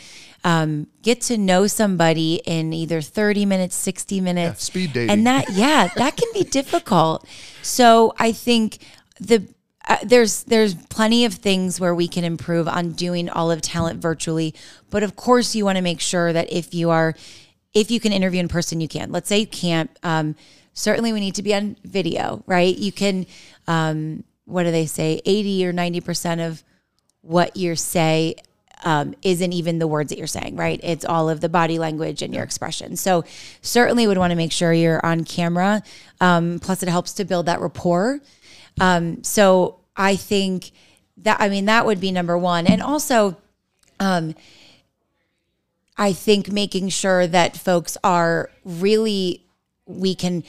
um, 0.44 0.88
get 1.02 1.22
to 1.22 1.38
know 1.38 1.68
somebody 1.68 2.42
in 2.46 2.74
either 2.74 3.02
thirty 3.02 3.46
minutes, 3.46 3.76
sixty 3.76 4.20
minutes, 4.20 4.64
speed 4.64 4.94
dating. 4.94 5.10
and 5.10 5.28
that 5.28 5.50
yeah, 5.52 5.90
that 5.96 6.18
can 6.18 6.30
be 6.34 6.44
difficult. 6.50 7.26
So 7.62 8.14
I 8.20 8.32
think 8.32 8.80
the 9.20 9.48
uh, 9.88 9.98
there's 10.04 10.44
there's 10.44 10.76
plenty 10.76 11.26
of 11.26 11.34
things 11.34 11.80
where 11.80 11.96
we 11.96 12.08
can 12.08 12.24
improve 12.24 12.68
on 12.68 12.92
doing 12.92 13.30
all 13.30 13.52
of 13.52 13.62
talent 13.62 14.02
virtually, 14.02 14.54
but 14.90 15.04
of 15.04 15.16
course 15.16 15.56
you 15.56 15.66
want 15.66 15.78
to 15.78 15.82
make 15.82 16.00
sure 16.00 16.34
that 16.34 16.52
if 16.52 16.74
you 16.74 16.90
are 16.90 17.16
if 17.74 17.90
you 17.90 18.00
can 18.00 18.14
interview 18.14 18.40
in 18.40 18.48
person, 18.48 18.80
you 18.82 18.88
can. 18.88 19.12
Let's 19.12 19.28
say 19.28 19.40
you 19.40 19.48
can't. 19.48 19.90
Um, 20.04 20.36
certainly, 20.74 21.12
we 21.12 21.20
need 21.20 21.36
to 21.36 21.44
be 21.44 21.54
on 21.54 21.76
video, 21.84 22.44
right? 22.46 22.76
You 22.76 22.92
can. 22.92 23.26
Um, 23.68 24.24
what 24.46 24.64
do 24.64 24.72
they 24.72 24.86
say? 24.86 25.22
Eighty 25.26 25.66
or 25.66 25.74
ninety 25.74 26.02
percent 26.02 26.42
of 26.42 26.64
what 27.22 27.56
you 27.56 27.76
say 27.76 28.36
um, 28.84 29.16
isn't 29.22 29.54
even 29.54 29.80
the 29.80 29.88
words 29.88 30.10
that 30.10 30.18
you're 30.18 30.28
saying, 30.28 30.56
right? 30.56 30.80
It's 30.84 31.06
all 31.06 31.30
of 31.30 31.42
the 31.42 31.50
body 31.50 31.80
language 31.80 32.22
and 32.22 32.34
your 32.34 32.44
expression. 32.44 32.96
So 32.96 33.24
certainly 33.62 34.08
would 34.08 34.18
want 34.18 34.32
to 34.32 34.38
make 34.38 34.52
sure 34.52 34.72
you're 34.74 35.06
on 35.06 35.24
camera. 35.24 35.82
Um, 36.22 36.60
plus, 36.60 36.84
it 36.84 36.90
helps 36.90 37.14
to 37.14 37.26
build 37.26 37.46
that 37.48 37.60
rapport. 37.62 38.20
Um, 38.80 39.24
so 39.24 39.80
I 39.96 40.16
think 40.16 40.72
that 41.18 41.40
I 41.40 41.50
mean 41.50 41.66
that 41.66 41.86
would 41.86 42.00
be 42.00 42.12
number 42.12 42.38
one, 42.38 42.68
and 42.68 42.82
also. 42.82 43.38
Um, 44.00 44.36
I 45.96 46.12
think 46.14 46.52
making 46.52 46.90
sure 46.90 47.28
that 47.28 47.56
folks 47.56 47.98
are 48.04 48.50
really, 48.66 49.46
we 49.86 50.16
can, 50.16 50.44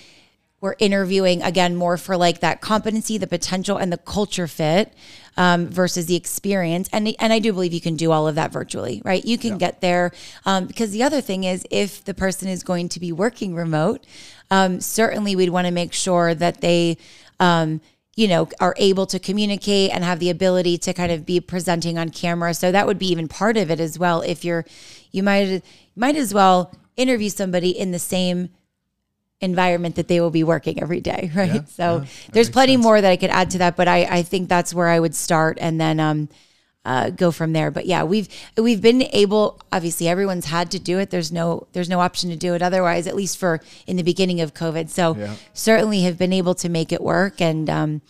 we're 0.64 0.74
interviewing 0.78 1.42
again 1.42 1.76
more 1.76 1.98
for 1.98 2.16
like 2.16 2.40
that 2.40 2.62
competency, 2.62 3.18
the 3.18 3.26
potential, 3.26 3.76
and 3.76 3.92
the 3.92 3.98
culture 3.98 4.46
fit 4.46 4.94
um, 5.36 5.68
versus 5.68 6.06
the 6.06 6.16
experience. 6.16 6.88
And 6.90 7.14
and 7.18 7.34
I 7.34 7.38
do 7.38 7.52
believe 7.52 7.74
you 7.74 7.82
can 7.82 7.96
do 7.96 8.12
all 8.12 8.26
of 8.26 8.36
that 8.36 8.50
virtually, 8.50 9.02
right? 9.04 9.22
You 9.22 9.36
can 9.36 9.58
get 9.58 9.82
there 9.82 10.10
um, 10.46 10.64
because 10.64 10.90
the 10.92 11.02
other 11.02 11.20
thing 11.20 11.44
is 11.44 11.66
if 11.70 12.02
the 12.02 12.14
person 12.14 12.48
is 12.48 12.62
going 12.62 12.88
to 12.88 12.98
be 12.98 13.12
working 13.12 13.54
remote, 13.54 14.06
um, 14.50 14.80
certainly 14.80 15.36
we'd 15.36 15.50
want 15.50 15.66
to 15.66 15.70
make 15.70 15.92
sure 15.92 16.34
that 16.34 16.62
they. 16.62 16.96
Um, 17.38 17.82
you 18.16 18.28
know, 18.28 18.48
are 18.60 18.76
able 18.76 19.06
to 19.06 19.18
communicate 19.18 19.90
and 19.90 20.04
have 20.04 20.20
the 20.20 20.30
ability 20.30 20.78
to 20.78 20.94
kind 20.94 21.10
of 21.10 21.26
be 21.26 21.40
presenting 21.40 21.98
on 21.98 22.10
camera. 22.10 22.54
So 22.54 22.70
that 22.70 22.86
would 22.86 22.96
be 22.96 23.08
even 23.08 23.26
part 23.26 23.56
of 23.56 23.72
it 23.72 23.80
as 23.80 23.98
well. 23.98 24.22
If 24.22 24.44
you're, 24.44 24.64
you 25.10 25.24
might 25.24 25.64
might 25.96 26.14
as 26.14 26.32
well 26.32 26.72
interview 26.96 27.28
somebody 27.28 27.70
in 27.70 27.90
the 27.90 27.98
same 27.98 28.50
environment 29.40 29.96
that 29.96 30.08
they 30.08 30.20
will 30.20 30.30
be 30.30 30.44
working 30.44 30.80
every 30.82 31.00
day, 31.00 31.30
right? 31.36 31.54
Yeah, 31.54 31.64
so 31.64 32.00
yeah, 32.02 32.06
there's 32.32 32.50
plenty 32.50 32.74
sense. 32.74 32.82
more 32.84 33.00
that 33.00 33.10
I 33.10 33.16
could 33.16 33.30
add 33.30 33.50
to 33.50 33.58
that, 33.58 33.76
but 33.76 33.88
I 33.88 34.04
I 34.04 34.22
think 34.22 34.48
that's 34.48 34.72
where 34.74 34.88
I 34.88 34.98
would 35.00 35.14
start 35.14 35.58
and 35.60 35.80
then 35.80 36.00
um 36.00 36.28
uh, 36.86 37.08
go 37.08 37.30
from 37.30 37.54
there. 37.54 37.70
But 37.70 37.86
yeah, 37.86 38.04
we've 38.04 38.28
we've 38.58 38.82
been 38.82 39.02
able. 39.14 39.58
Obviously, 39.72 40.06
everyone's 40.06 40.44
had 40.44 40.70
to 40.72 40.78
do 40.78 40.98
it. 40.98 41.08
There's 41.08 41.32
no 41.32 41.66
there's 41.72 41.88
no 41.88 42.00
option 42.00 42.28
to 42.28 42.36
do 42.36 42.52
it 42.54 42.60
otherwise. 42.60 43.06
At 43.06 43.16
least 43.16 43.38
for 43.38 43.60
in 43.86 43.96
the 43.96 44.02
beginning 44.02 44.42
of 44.42 44.52
COVID. 44.52 44.90
So 44.90 45.16
Yeah. 45.16 45.34
certainly 45.54 46.02
have 46.02 46.18
been 46.18 46.32
able 46.34 46.54
to 46.56 46.68
make 46.68 46.92
it 46.92 47.00
work. 47.00 47.40
And 47.40 47.70
um, 47.70 48.02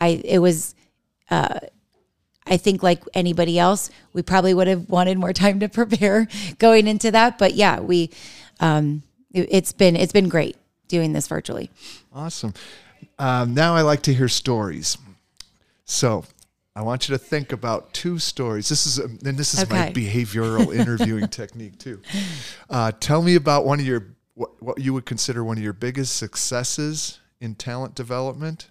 I 0.00 0.22
it 0.24 0.38
was. 0.38 0.74
Uh, 1.30 1.58
I 2.46 2.56
think 2.56 2.82
like 2.82 3.02
anybody 3.12 3.58
else, 3.58 3.90
we 4.14 4.22
probably 4.22 4.54
would 4.54 4.68
have 4.68 4.88
wanted 4.88 5.18
more 5.18 5.32
time 5.34 5.58
to 5.60 5.68
prepare 5.68 6.26
going 6.58 6.86
into 6.86 7.10
that. 7.10 7.38
But 7.38 7.54
yeah, 7.54 7.80
we 7.80 8.10
um, 8.60 9.02
it, 9.36 9.48
it's 9.50 9.72
been 9.72 9.94
it's 9.94 10.12
been 10.12 10.28
great 10.28 10.56
doing 10.88 11.12
this 11.12 11.28
virtually. 11.28 11.70
Awesome. 12.12 12.54
Um, 13.18 13.54
now 13.54 13.74
I 13.74 13.82
like 13.82 14.02
to 14.02 14.14
hear 14.14 14.28
stories. 14.28 14.98
So 15.84 16.24
I 16.74 16.82
want 16.82 17.08
you 17.08 17.14
to 17.14 17.18
think 17.18 17.52
about 17.52 17.92
two 17.92 18.18
stories. 18.18 18.68
This 18.68 18.86
is, 18.86 18.98
and 18.98 19.20
this 19.20 19.54
is 19.54 19.68
my 19.70 19.90
behavioral 19.90 20.74
interviewing 20.78 21.28
technique 21.28 21.78
too. 21.78 22.02
Uh, 22.68 22.92
tell 22.98 23.22
me 23.22 23.34
about 23.34 23.64
one 23.64 23.80
of 23.80 23.86
your 23.86 24.08
what, 24.34 24.62
what 24.62 24.78
you 24.78 24.92
would 24.92 25.06
consider 25.06 25.42
one 25.42 25.56
of 25.56 25.64
your 25.64 25.72
biggest 25.72 26.16
successes 26.16 27.20
in 27.40 27.54
talent 27.54 27.94
development, 27.94 28.68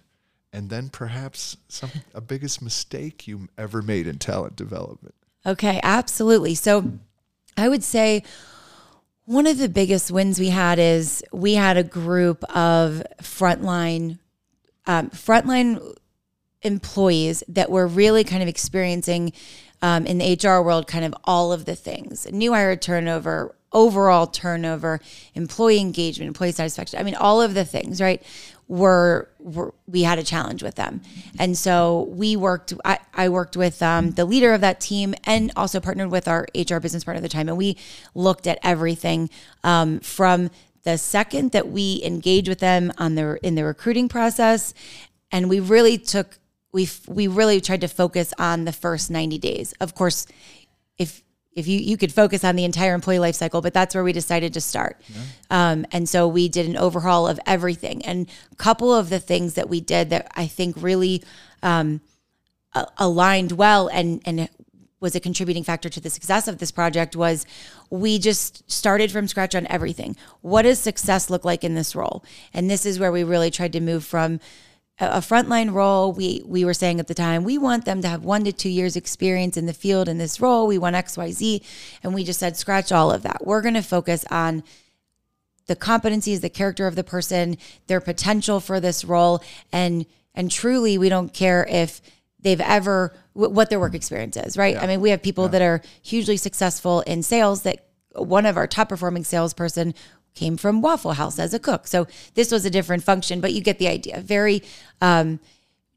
and 0.52 0.70
then 0.70 0.88
perhaps 0.88 1.56
some 1.68 1.90
a 2.14 2.20
biggest 2.20 2.62
mistake 2.62 3.26
you 3.26 3.48
ever 3.58 3.82
made 3.82 4.06
in 4.06 4.18
talent 4.18 4.56
development. 4.56 5.14
Okay, 5.44 5.80
absolutely. 5.82 6.54
So 6.54 6.92
I 7.56 7.68
would 7.68 7.82
say 7.82 8.22
one 9.26 9.46
of 9.46 9.58
the 9.58 9.68
biggest 9.68 10.10
wins 10.10 10.38
we 10.38 10.48
had 10.48 10.78
is 10.78 11.22
we 11.32 11.54
had 11.54 11.76
a 11.76 11.82
group 11.82 12.44
of 12.44 13.02
frontline 13.20 14.18
um, 14.86 15.10
frontline 15.10 15.94
employees 16.62 17.42
that 17.48 17.68
were 17.68 17.88
really 17.88 18.22
kind 18.22 18.40
of 18.40 18.48
experiencing 18.48 19.32
um, 19.82 20.06
in 20.06 20.18
the 20.18 20.38
HR 20.40 20.62
world 20.62 20.86
kind 20.86 21.04
of 21.04 21.12
all 21.24 21.52
of 21.52 21.64
the 21.64 21.74
things 21.74 22.30
new 22.30 22.52
hire 22.52 22.76
turnover, 22.76 23.54
overall 23.72 24.28
turnover, 24.28 25.00
employee 25.34 25.80
engagement, 25.80 26.28
employee 26.28 26.52
satisfaction. 26.52 27.00
I 27.00 27.02
mean, 27.02 27.16
all 27.16 27.42
of 27.42 27.54
the 27.54 27.64
things, 27.64 28.00
right? 28.00 28.22
Were, 28.68 29.28
were 29.38 29.74
we 29.86 30.02
had 30.02 30.18
a 30.18 30.24
challenge 30.24 30.62
with 30.62 30.74
them, 30.74 31.00
and 31.38 31.56
so 31.56 32.08
we 32.10 32.34
worked. 32.34 32.74
I, 32.84 32.98
I 33.14 33.28
worked 33.28 33.56
with 33.56 33.80
um, 33.80 34.10
the 34.10 34.24
leader 34.24 34.52
of 34.54 34.60
that 34.62 34.80
team, 34.80 35.14
and 35.22 35.52
also 35.54 35.78
partnered 35.78 36.10
with 36.10 36.26
our 36.26 36.48
HR 36.52 36.78
business 36.78 37.04
partner 37.04 37.18
at 37.18 37.22
the 37.22 37.28
time, 37.28 37.48
and 37.48 37.56
we 37.56 37.76
looked 38.14 38.48
at 38.48 38.58
everything 38.64 39.30
um, 39.62 40.00
from 40.00 40.50
the 40.82 40.98
second 40.98 41.52
that 41.52 41.68
we 41.68 42.00
engaged 42.04 42.48
with 42.48 42.58
them 42.58 42.92
on 42.98 43.14
the 43.14 43.38
in 43.40 43.54
the 43.54 43.64
recruiting 43.64 44.08
process, 44.08 44.74
and 45.30 45.48
we 45.48 45.60
really 45.60 45.96
took 45.96 46.38
we 46.72 46.88
we 47.08 47.26
really 47.26 47.60
tried 47.60 47.80
to 47.80 47.88
focus 47.88 48.34
on 48.38 48.64
the 48.64 48.72
first 48.72 49.10
90 49.10 49.38
days. 49.38 49.74
Of 49.80 49.94
course, 49.94 50.26
if 50.98 51.22
if 51.56 51.66
you 51.66 51.80
you 51.80 51.96
could 51.96 52.12
focus 52.12 52.44
on 52.44 52.54
the 52.54 52.64
entire 52.64 52.94
employee 52.94 53.18
life 53.18 53.34
cycle, 53.34 53.60
but 53.62 53.74
that's 53.74 53.94
where 53.94 54.04
we 54.04 54.12
decided 54.12 54.54
to 54.54 54.60
start. 54.60 55.00
Um, 55.50 55.86
and 55.90 56.08
so 56.08 56.28
we 56.28 56.48
did 56.48 56.66
an 56.66 56.76
overhaul 56.76 57.26
of 57.26 57.40
everything. 57.46 58.04
And 58.04 58.28
a 58.52 58.56
couple 58.56 58.94
of 58.94 59.08
the 59.08 59.18
things 59.18 59.54
that 59.54 59.68
we 59.68 59.80
did 59.80 60.10
that 60.10 60.30
I 60.36 60.46
think 60.46 60.76
really 60.80 61.24
um, 61.62 62.02
a- 62.74 62.86
aligned 62.98 63.52
well 63.52 63.88
and 63.88 64.20
and 64.26 64.48
was 65.00 65.14
a 65.14 65.20
contributing 65.20 65.64
factor 65.64 65.88
to 65.88 66.00
the 66.00 66.10
success 66.10 66.48
of 66.48 66.58
this 66.58 66.70
project 66.70 67.16
was 67.16 67.46
we 67.90 68.18
just 68.18 68.70
started 68.70 69.10
from 69.10 69.28
scratch 69.28 69.54
on 69.54 69.66
everything. 69.68 70.16
What 70.40 70.62
does 70.62 70.78
success 70.78 71.30
look 71.30 71.44
like 71.44 71.64
in 71.64 71.74
this 71.74 71.94
role? 71.94 72.24
And 72.54 72.70
this 72.70 72.86
is 72.86 72.98
where 72.98 73.12
we 73.12 73.22
really 73.22 73.50
tried 73.50 73.72
to 73.72 73.80
move 73.80 74.04
from 74.04 74.40
a 74.98 75.18
frontline 75.18 75.72
role. 75.72 76.12
We 76.12 76.42
we 76.46 76.64
were 76.64 76.74
saying 76.74 77.00
at 77.00 77.06
the 77.06 77.14
time 77.14 77.44
we 77.44 77.58
want 77.58 77.84
them 77.84 78.00
to 78.02 78.08
have 78.08 78.24
one 78.24 78.44
to 78.44 78.52
two 78.52 78.70
years 78.70 78.96
experience 78.96 79.56
in 79.56 79.66
the 79.66 79.74
field 79.74 80.08
in 80.08 80.18
this 80.18 80.40
role. 80.40 80.66
We 80.66 80.78
want 80.78 80.96
X 80.96 81.16
Y 81.16 81.32
Z, 81.32 81.62
and 82.02 82.14
we 82.14 82.24
just 82.24 82.40
said 82.40 82.56
scratch 82.56 82.92
all 82.92 83.10
of 83.10 83.22
that. 83.22 83.46
We're 83.46 83.62
going 83.62 83.74
to 83.74 83.82
focus 83.82 84.24
on 84.30 84.62
the 85.66 85.76
competencies, 85.76 86.40
the 86.40 86.48
character 86.48 86.86
of 86.86 86.94
the 86.94 87.04
person, 87.04 87.58
their 87.88 88.00
potential 88.00 88.60
for 88.60 88.80
this 88.80 89.04
role, 89.04 89.42
and 89.72 90.06
and 90.34 90.50
truly, 90.50 90.98
we 90.98 91.08
don't 91.08 91.32
care 91.32 91.66
if 91.68 92.00
they've 92.40 92.60
ever 92.60 93.12
wh- 93.32 93.50
what 93.50 93.70
their 93.70 93.80
work 93.80 93.94
experience 93.94 94.36
is, 94.36 94.56
right? 94.56 94.76
I 94.76 94.86
mean, 94.86 95.00
we 95.00 95.10
have 95.10 95.22
people 95.22 95.48
that 95.48 95.62
are 95.62 95.82
hugely 96.02 96.36
successful 96.36 97.00
in 97.02 97.22
sales. 97.22 97.62
That 97.62 97.86
one 98.14 98.46
of 98.46 98.56
our 98.56 98.66
top 98.66 98.88
performing 98.88 99.24
salesperson 99.24 99.94
came 100.36 100.56
from 100.56 100.80
Waffle 100.80 101.14
House 101.14 101.38
as 101.40 101.52
a 101.52 101.58
cook, 101.58 101.88
so 101.88 102.06
this 102.34 102.52
was 102.52 102.64
a 102.64 102.70
different 102.70 103.02
function, 103.02 103.40
but 103.40 103.52
you 103.52 103.60
get 103.60 103.78
the 103.78 103.88
idea. 103.88 104.20
Very 104.20 104.62
um, 105.00 105.40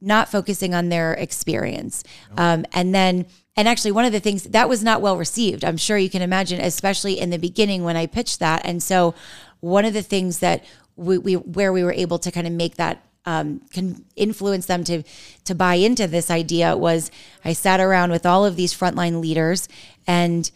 not 0.02 0.30
focusing 0.30 0.74
on 0.74 0.90
their 0.90 1.14
experience, 1.14 2.04
um, 2.38 2.66
and 2.74 2.96
then. 2.96 3.26
And 3.56 3.68
actually, 3.68 3.92
one 3.92 4.06
of 4.06 4.14
the 4.14 4.22
things 4.22 4.44
that 4.44 4.70
was 4.70 4.86
not 4.86 5.02
well 5.02 5.18
received, 5.18 5.66
I'm 5.66 5.76
sure 5.76 5.98
you 5.98 6.10
can 6.10 6.22
imagine, 6.22 6.62
especially 6.62 7.20
in 7.20 7.30
the 7.30 7.38
beginning 7.38 7.84
when 7.84 7.98
I 7.98 8.06
pitched 8.06 8.40
that. 8.40 8.62
And 8.64 8.82
so, 8.82 9.16
one 9.60 9.84
of 9.84 9.94
the 9.94 10.02
things 10.02 10.40
that 10.40 10.64
we, 10.96 11.18
we 11.18 11.34
where 11.34 11.74
we 11.74 11.84
were 11.84 11.92
able 11.92 12.20
to 12.20 12.32
kind 12.32 12.48
of 12.48 12.54
make 12.54 12.76
that 12.76 13.04
um, 13.26 13.62
can 13.72 14.06
influence 14.16 14.66
them 14.66 14.84
to 14.86 15.04
to 15.46 15.56
buy 15.56 15.76
into 15.76 16.08
this 16.08 16.32
idea 16.32 16.76
was 16.76 17.12
I 17.44 17.54
sat 17.54 17.80
around 17.80 18.12
with 18.12 18.26
all 18.26 18.46
of 18.46 18.56
these 18.56 18.74
frontline 18.74 19.22
leaders, 19.22 19.68
and 20.08 20.50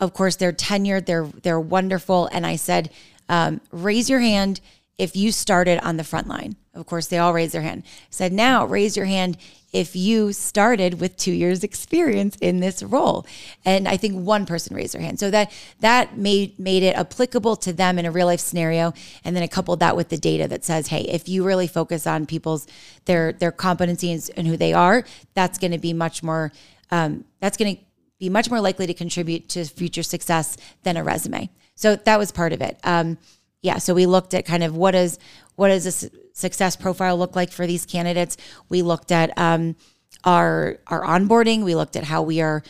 of 0.00 0.14
course 0.14 0.36
they're 0.36 0.52
tenured, 0.52 1.06
they're 1.06 1.26
they're 1.42 1.60
wonderful, 1.60 2.28
and 2.32 2.46
I 2.46 2.56
said, 2.56 2.90
um, 3.28 3.60
raise 3.70 4.08
your 4.08 4.20
hand 4.20 4.60
if 4.98 5.14
you 5.14 5.30
started 5.30 5.78
on 5.80 5.96
the 5.96 6.04
front 6.04 6.26
line. 6.26 6.56
Of 6.74 6.86
course, 6.86 7.06
they 7.06 7.18
all 7.18 7.32
raised 7.32 7.54
their 7.54 7.62
hand. 7.62 7.84
Said, 8.10 8.32
now 8.32 8.64
raise 8.64 8.96
your 8.96 9.06
hand 9.06 9.36
if 9.72 9.94
you 9.94 10.32
started 10.32 11.00
with 11.00 11.16
two 11.16 11.32
years 11.32 11.62
experience 11.62 12.36
in 12.40 12.60
this 12.60 12.82
role. 12.82 13.26
And 13.64 13.86
I 13.86 13.96
think 13.96 14.24
one 14.24 14.46
person 14.46 14.74
raised 14.74 14.94
their 14.94 15.02
hand. 15.02 15.20
So 15.20 15.30
that 15.30 15.52
that 15.80 16.16
made 16.16 16.58
made 16.58 16.82
it 16.82 16.96
applicable 16.96 17.56
to 17.56 17.72
them 17.72 17.98
in 17.98 18.06
a 18.06 18.10
real 18.10 18.26
life 18.26 18.40
scenario. 18.40 18.94
And 19.24 19.36
then 19.36 19.42
I 19.42 19.46
coupled 19.46 19.80
that 19.80 19.96
with 19.96 20.08
the 20.08 20.16
data 20.16 20.48
that 20.48 20.64
says, 20.64 20.88
hey, 20.88 21.02
if 21.02 21.28
you 21.28 21.44
really 21.44 21.66
focus 21.66 22.06
on 22.06 22.26
people's 22.26 22.66
their 23.04 23.32
their 23.32 23.52
competencies 23.52 24.30
and 24.36 24.46
who 24.46 24.56
they 24.56 24.72
are, 24.72 25.04
that's 25.34 25.58
going 25.58 25.72
to 25.72 25.78
be 25.78 25.92
much 25.92 26.22
more 26.22 26.52
um, 26.90 27.24
that's 27.40 27.56
going 27.56 27.76
to 27.76 27.82
be 28.18 28.28
much 28.28 28.50
more 28.50 28.60
likely 28.60 28.86
to 28.86 28.94
contribute 28.94 29.48
to 29.50 29.64
future 29.64 30.02
success 30.02 30.56
than 30.82 30.96
a 30.96 31.04
resume. 31.04 31.50
So 31.78 31.94
that 31.94 32.18
was 32.18 32.32
part 32.32 32.52
of 32.52 32.60
it. 32.60 32.76
Um, 32.82 33.18
yeah, 33.62 33.78
so 33.78 33.94
we 33.94 34.04
looked 34.04 34.34
at 34.34 34.44
kind 34.44 34.64
of 34.64 34.76
what 34.76 34.96
is 34.96 35.16
what 35.54 35.68
does 35.68 35.86
a 36.04 36.10
success 36.32 36.74
profile 36.74 37.16
look 37.16 37.36
like 37.36 37.52
for 37.52 37.68
these 37.68 37.86
candidates. 37.86 38.36
We 38.68 38.82
looked 38.82 39.12
at 39.12 39.30
um, 39.38 39.76
our 40.24 40.78
our 40.88 41.04
onboarding. 41.04 41.62
We 41.62 41.76
looked 41.76 41.94
at 41.94 42.02
how 42.02 42.22
we 42.22 42.40
are 42.40 42.64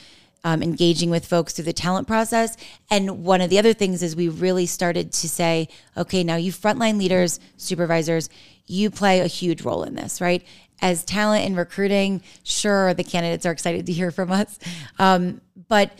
um, 0.45 0.63
engaging 0.63 1.09
with 1.09 1.25
folks 1.25 1.55
through 1.55 1.65
the 1.65 1.73
talent 1.73 2.07
process. 2.07 2.59
And 2.91 3.25
one 3.25 3.41
of 3.41 3.49
the 3.49 3.59
other 3.59 3.73
things 3.73 4.03
is 4.03 4.15
we 4.15 4.29
really 4.29 4.67
started 4.67 5.11
to 5.13 5.29
say, 5.29 5.69
okay, 5.97 6.23
now 6.23 6.37
you 6.37 6.53
frontline 6.53 6.99
leaders, 6.99 7.41
supervisors, 7.57 8.29
you 8.67 8.91
play 8.91 9.21
a 9.21 9.27
huge 9.27 9.63
role 9.63 9.85
in 9.85 9.95
this, 9.95 10.21
right? 10.21 10.45
As 10.83 11.03
talent 11.03 11.47
and 11.47 11.57
recruiting, 11.57 12.23
sure, 12.45 12.93
the 12.93 13.05
candidates 13.05 13.47
are 13.47 13.53
excited 13.53 13.87
to 13.87 13.93
hear 13.93 14.11
from 14.11 14.31
us, 14.31 14.59
um, 14.99 15.41
but 15.67 15.93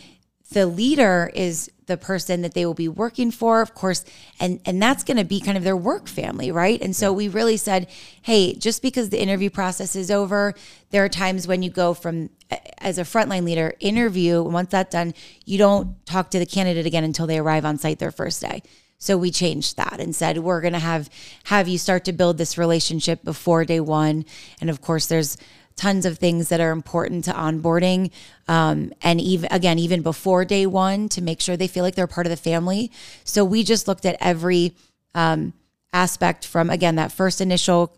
the 0.51 0.65
leader 0.65 1.31
is 1.33 1.71
the 1.85 1.97
person 1.97 2.41
that 2.43 2.53
they 2.53 2.65
will 2.65 2.75
be 2.75 2.87
working 2.87 3.31
for 3.31 3.61
of 3.61 3.73
course 3.73 4.05
and 4.39 4.59
and 4.65 4.81
that's 4.81 5.03
going 5.03 5.17
to 5.17 5.23
be 5.23 5.39
kind 5.39 5.57
of 5.57 5.63
their 5.63 5.75
work 5.77 6.07
family 6.07 6.51
right? 6.51 6.81
And 6.81 6.95
so 6.95 7.11
we 7.11 7.27
really 7.27 7.57
said 7.57 7.87
hey 8.21 8.53
just 8.53 8.81
because 8.81 9.09
the 9.09 9.21
interview 9.21 9.49
process 9.49 9.95
is 9.95 10.11
over 10.11 10.53
there 10.91 11.03
are 11.03 11.09
times 11.09 11.47
when 11.47 11.63
you 11.63 11.69
go 11.69 11.93
from 11.93 12.29
as 12.77 12.97
a 12.97 13.03
frontline 13.03 13.43
leader 13.43 13.73
interview 13.79 14.41
once 14.43 14.69
that's 14.69 14.91
done 14.91 15.13
you 15.45 15.57
don't 15.57 16.05
talk 16.05 16.29
to 16.31 16.39
the 16.39 16.45
candidate 16.45 16.85
again 16.85 17.03
until 17.03 17.27
they 17.27 17.39
arrive 17.39 17.65
on 17.65 17.77
site 17.77 17.99
their 17.99 18.11
first 18.11 18.41
day. 18.41 18.61
So 19.01 19.17
we 19.17 19.31
changed 19.31 19.77
that 19.77 20.01
and 20.01 20.13
said 20.13 20.39
we're 20.39 20.59
going 20.59 20.73
to 20.73 20.79
have 20.79 21.09
have 21.45 21.69
you 21.69 21.77
start 21.77 22.03
to 22.05 22.13
build 22.13 22.37
this 22.37 22.57
relationship 22.57 23.23
before 23.23 23.63
day 23.63 23.79
one. 23.79 24.25
And 24.59 24.69
of 24.69 24.81
course 24.81 25.07
there's 25.07 25.37
tons 25.79 26.05
of 26.05 26.17
things 26.17 26.49
that 26.49 26.59
are 26.59 26.71
important 26.71 27.23
to 27.23 27.31
onboarding 27.31 28.11
um, 28.49 28.91
and 29.01 29.21
even 29.21 29.49
again 29.49 29.79
even 29.79 30.01
before 30.01 30.43
day 30.43 30.65
one 30.65 31.07
to 31.07 31.21
make 31.21 31.39
sure 31.39 31.55
they 31.55 31.69
feel 31.69 31.85
like 31.85 31.95
they're 31.95 32.05
part 32.05 32.27
of 32.27 32.31
the 32.31 32.37
family. 32.37 32.91
So 33.23 33.45
we 33.45 33.63
just 33.63 33.87
looked 33.87 34.05
at 34.05 34.17
every 34.19 34.73
um, 35.15 35.53
aspect 35.93 36.45
from 36.45 36.69
again 36.69 36.95
that 36.95 37.13
first 37.13 37.39
initial 37.39 37.95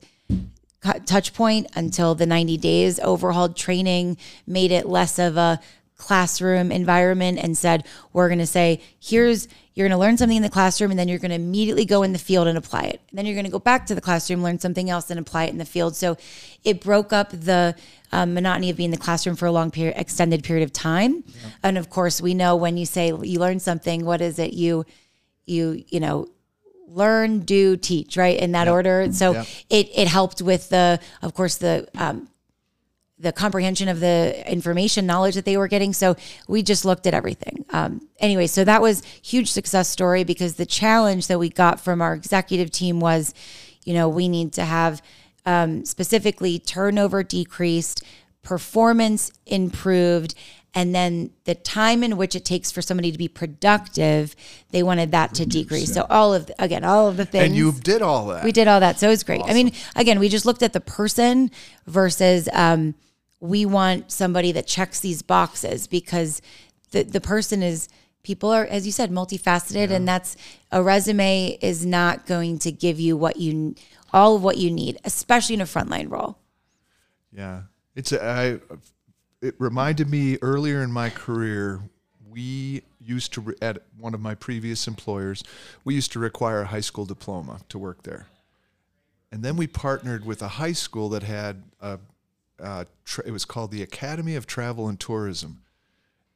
touch 1.07 1.33
point 1.33 1.67
until 1.75 2.13
the 2.13 2.27
90 2.27 2.57
days 2.57 2.99
overhauled 2.99 3.57
training 3.57 4.17
made 4.45 4.71
it 4.71 4.85
less 4.85 5.17
of 5.17 5.35
a 5.35 5.59
classroom 5.97 6.71
environment 6.71 7.39
and 7.41 7.57
said 7.57 7.83
we're 8.13 8.27
going 8.27 8.39
to 8.39 8.45
say 8.45 8.79
here's 8.99 9.47
you're 9.73 9.87
going 9.87 9.97
to 9.97 10.01
learn 10.01 10.17
something 10.17 10.35
in 10.35 10.43
the 10.43 10.49
classroom 10.49 10.91
and 10.91 10.99
then 10.99 11.07
you're 11.07 11.19
going 11.19 11.29
to 11.29 11.35
immediately 11.35 11.85
go 11.85 12.03
in 12.03 12.11
the 12.11 12.19
field 12.19 12.47
and 12.47 12.57
apply 12.57 12.81
it. 12.81 12.99
And 13.09 13.17
then 13.17 13.25
you're 13.25 13.35
going 13.35 13.45
to 13.45 13.51
go 13.51 13.59
back 13.59 13.85
to 13.87 13.95
the 13.95 14.01
classroom 14.01 14.43
learn 14.43 14.59
something 14.59 14.89
else 14.89 15.09
and 15.09 15.19
apply 15.19 15.45
it 15.45 15.49
in 15.51 15.57
the 15.59 15.65
field. 15.65 15.95
So 15.95 16.17
it 16.63 16.81
broke 16.81 17.13
up 17.13 17.31
the 17.31 17.75
um, 18.11 18.33
monotony 18.33 18.69
of 18.69 18.75
being 18.77 18.87
in 18.87 18.91
the 18.91 18.97
classroom 18.97 19.37
for 19.37 19.45
a 19.45 19.51
long 19.51 19.71
period 19.71 19.95
extended 19.97 20.43
period 20.43 20.63
of 20.65 20.73
time. 20.73 21.23
And 21.63 21.77
of 21.77 21.89
course 21.89 22.21
we 22.21 22.33
know 22.33 22.55
when 22.57 22.75
you 22.75 22.85
say 22.85 23.07
you 23.07 23.39
learn 23.39 23.59
something 23.59 24.03
what 24.03 24.19
is 24.21 24.39
it 24.39 24.51
you 24.53 24.85
you 25.45 25.83
you 25.87 25.99
know 26.01 26.27
learn 26.87 27.39
do 27.39 27.77
teach 27.77 28.17
right 28.17 28.37
in 28.37 28.51
that 28.51 28.67
order? 28.67 29.11
So 29.13 29.31
Yep. 29.31 29.47
it 29.69 29.89
it 29.95 30.07
helped 30.09 30.41
with 30.41 30.67
the 30.69 30.99
of 31.21 31.33
course 31.33 31.55
the 31.55 31.87
um, 31.95 32.27
the 33.21 33.31
comprehension 33.31 33.87
of 33.87 33.99
the 33.99 34.43
information 34.51 35.05
knowledge 35.05 35.35
that 35.35 35.45
they 35.45 35.57
were 35.57 35.67
getting 35.67 35.93
so 35.93 36.15
we 36.47 36.63
just 36.63 36.83
looked 36.85 37.05
at 37.05 37.13
everything 37.13 37.63
um, 37.69 38.07
anyway 38.19 38.47
so 38.47 38.63
that 38.63 38.81
was 38.81 39.03
huge 39.21 39.51
success 39.51 39.87
story 39.87 40.23
because 40.23 40.55
the 40.55 40.65
challenge 40.65 41.27
that 41.27 41.39
we 41.39 41.49
got 41.49 41.79
from 41.79 42.01
our 42.01 42.13
executive 42.13 42.71
team 42.71 42.99
was 42.99 43.33
you 43.85 43.93
know 43.93 44.09
we 44.09 44.27
need 44.27 44.51
to 44.53 44.65
have 44.65 45.01
um, 45.45 45.85
specifically 45.85 46.59
turnover 46.59 47.23
decreased 47.23 48.03
performance 48.43 49.31
improved 49.45 50.33
and 50.73 50.95
then 50.95 51.29
the 51.43 51.53
time 51.53 52.01
in 52.01 52.15
which 52.15 52.33
it 52.35 52.45
takes 52.45 52.71
for 52.71 52.81
somebody 52.81 53.11
to 53.11 53.17
be 53.17 53.27
productive 53.27 54.35
they 54.71 54.81
wanted 54.81 55.11
that 55.11 55.33
to 55.33 55.45
decrease 55.45 55.93
so 55.93 56.05
all 56.09 56.33
of 56.33 56.47
the, 56.47 56.63
again 56.63 56.83
all 56.83 57.07
of 57.07 57.17
the 57.17 57.25
things 57.25 57.45
And 57.45 57.55
you 57.55 57.71
did 57.71 58.01
all 58.01 58.27
that. 58.27 58.43
we 58.43 58.51
did 58.51 58.67
all 58.67 58.79
that. 58.79 58.99
So 58.99 59.07
it 59.07 59.11
was 59.11 59.23
great. 59.23 59.41
I 59.45 59.53
mean, 59.53 59.73
again, 59.95 60.19
we 60.19 60.29
just 60.29 60.45
looked 60.45 60.63
at 60.63 60.73
the 60.73 60.79
person 60.79 61.51
versus 61.85 62.47
um, 62.53 62.95
we 63.41 63.65
want 63.65 64.11
somebody 64.11 64.53
that 64.53 64.67
checks 64.67 65.01
these 65.01 65.21
boxes 65.21 65.87
because 65.87 66.41
the, 66.91 67.03
the 67.03 67.19
person 67.19 67.61
is, 67.61 67.89
people 68.23 68.51
are, 68.51 68.65
as 68.65 68.85
you 68.85 68.91
said, 68.91 69.11
multifaceted. 69.11 69.89
And 69.89 70.07
that's 70.07 70.37
a 70.71 70.81
resume 70.81 71.57
is 71.59 71.85
not 71.85 72.27
going 72.27 72.59
to 72.59 72.71
give 72.71 72.99
you 72.99 73.17
what 73.17 73.37
you, 73.37 73.75
all 74.13 74.35
of 74.35 74.43
what 74.43 74.57
you 74.57 74.69
need, 74.69 74.99
especially 75.03 75.55
in 75.55 75.61
a 75.61 75.65
frontline 75.65 76.09
role. 76.09 76.37
Yeah, 77.33 77.63
it's 77.95 78.11
a, 78.11 78.23
I. 78.23 78.59
It 79.41 79.55
reminded 79.57 80.07
me 80.07 80.37
earlier 80.41 80.83
in 80.83 80.91
my 80.91 81.09
career. 81.09 81.81
We 82.29 82.83
used 82.99 83.33
to 83.33 83.55
at 83.61 83.81
one 83.97 84.13
of 84.13 84.21
my 84.21 84.35
previous 84.35 84.85
employers. 84.87 85.43
We 85.83 85.95
used 85.95 86.11
to 86.11 86.19
require 86.19 86.61
a 86.61 86.65
high 86.67 86.81
school 86.81 87.05
diploma 87.05 87.61
to 87.69 87.79
work 87.79 88.03
there, 88.03 88.27
and 89.31 89.43
then 89.43 89.55
we 89.55 89.65
partnered 89.65 90.25
with 90.25 90.41
a 90.41 90.47
high 90.47 90.73
school 90.73 91.09
that 91.09 91.23
had 91.23 91.63
a. 91.79 91.99
Uh, 92.61 92.85
tra- 93.05 93.25
it 93.25 93.31
was 93.31 93.45
called 93.45 93.71
the 93.71 93.81
Academy 93.81 94.35
of 94.35 94.45
Travel 94.45 94.87
and 94.87 94.99
Tourism, 94.99 95.63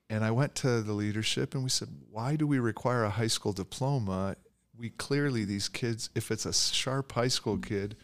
and 0.09 0.23
I 0.23 0.31
went 0.31 0.55
to 0.55 0.81
the 0.81 0.93
leadership 0.93 1.53
and 1.53 1.63
we 1.63 1.69
said, 1.69 1.89
"Why 2.11 2.35
do 2.35 2.47
we 2.47 2.59
require 2.59 3.03
a 3.03 3.09
high 3.09 3.27
school 3.27 3.53
diploma? 3.53 4.35
We 4.77 4.89
clearly 4.89 5.45
these 5.45 5.69
kids, 5.69 6.09
if 6.15 6.31
it's 6.31 6.45
a 6.45 6.53
sharp 6.53 7.11
high 7.11 7.29
school 7.29 7.57
kid." 7.57 7.95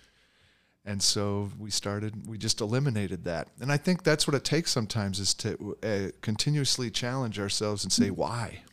And 0.83 1.03
so 1.03 1.51
we 1.59 1.69
started, 1.69 2.27
we 2.27 2.39
just 2.39 2.59
eliminated 2.59 3.25
that. 3.25 3.49
And 3.59 3.71
I 3.71 3.77
think 3.77 4.01
that's 4.01 4.27
what 4.27 4.33
it 4.33 4.43
takes 4.43 4.71
sometimes 4.71 5.19
is 5.19 5.35
to 5.35 5.77
uh, 5.83 6.11
continuously 6.21 6.89
challenge 6.89 7.39
ourselves 7.39 7.83
and 7.83 7.93
say, 7.93 8.09
why? 8.09 8.63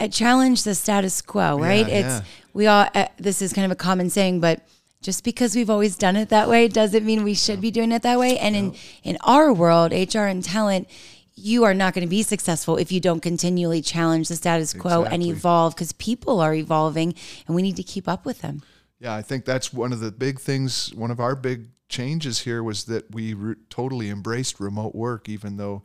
it 0.00 0.12
challenge 0.12 0.64
the 0.64 0.74
status 0.74 1.22
quo, 1.22 1.58
right? 1.58 1.86
Yeah, 1.88 1.94
it's 1.94 2.14
yeah. 2.18 2.24
we 2.52 2.66
all. 2.66 2.86
Uh, 2.94 3.06
this 3.16 3.40
is 3.40 3.52
kind 3.52 3.64
of 3.64 3.72
a 3.72 3.76
common 3.76 4.10
saying, 4.10 4.40
but 4.40 4.60
just 5.06 5.22
because 5.22 5.54
we've 5.54 5.70
always 5.70 5.96
done 5.96 6.16
it 6.16 6.30
that 6.30 6.48
way 6.48 6.66
doesn't 6.66 7.06
mean 7.06 7.22
we 7.22 7.32
should 7.32 7.60
be 7.60 7.70
doing 7.70 7.92
it 7.92 8.02
that 8.02 8.18
way. 8.18 8.36
And 8.36 8.56
in 8.56 8.74
in 9.04 9.16
our 9.22 9.52
world, 9.52 9.92
HR 9.92 10.26
and 10.26 10.42
talent, 10.42 10.88
you 11.36 11.62
are 11.62 11.74
not 11.74 11.94
going 11.94 12.04
to 12.04 12.10
be 12.10 12.24
successful 12.24 12.76
if 12.76 12.90
you 12.90 12.98
don't 12.98 13.20
continually 13.20 13.80
challenge 13.80 14.26
the 14.26 14.34
status 14.34 14.74
quo 14.74 15.04
and 15.04 15.22
evolve 15.22 15.76
because 15.76 15.92
people 15.92 16.40
are 16.40 16.52
evolving, 16.52 17.14
and 17.46 17.54
we 17.54 17.62
need 17.62 17.76
to 17.76 17.84
keep 17.84 18.08
up 18.08 18.26
with 18.26 18.40
them. 18.40 18.62
Yeah, 18.98 19.14
I 19.14 19.22
think 19.22 19.44
that's 19.44 19.72
one 19.72 19.92
of 19.92 20.00
the 20.00 20.10
big 20.10 20.40
things. 20.40 20.92
One 20.92 21.12
of 21.12 21.20
our 21.20 21.36
big 21.36 21.68
changes 21.88 22.40
here 22.40 22.64
was 22.64 22.84
that 22.86 23.14
we 23.14 23.32
re- 23.32 23.54
totally 23.70 24.10
embraced 24.10 24.58
remote 24.58 24.96
work, 24.96 25.28
even 25.28 25.56
though 25.56 25.84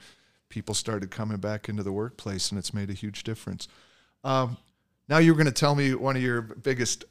people 0.50 0.74
started 0.74 1.12
coming 1.12 1.38
back 1.38 1.70
into 1.70 1.84
the 1.84 1.92
workplace, 1.92 2.50
and 2.50 2.58
it's 2.58 2.74
made 2.74 2.90
a 2.90 2.94
huge 2.94 3.24
difference. 3.24 3.68
Um, 4.24 4.58
now 5.08 5.20
you're 5.20 5.36
going 5.36 5.46
to 5.46 5.52
tell 5.52 5.76
me 5.76 5.94
one 5.94 6.16
of 6.16 6.24
your 6.24 6.42
biggest, 6.42 7.06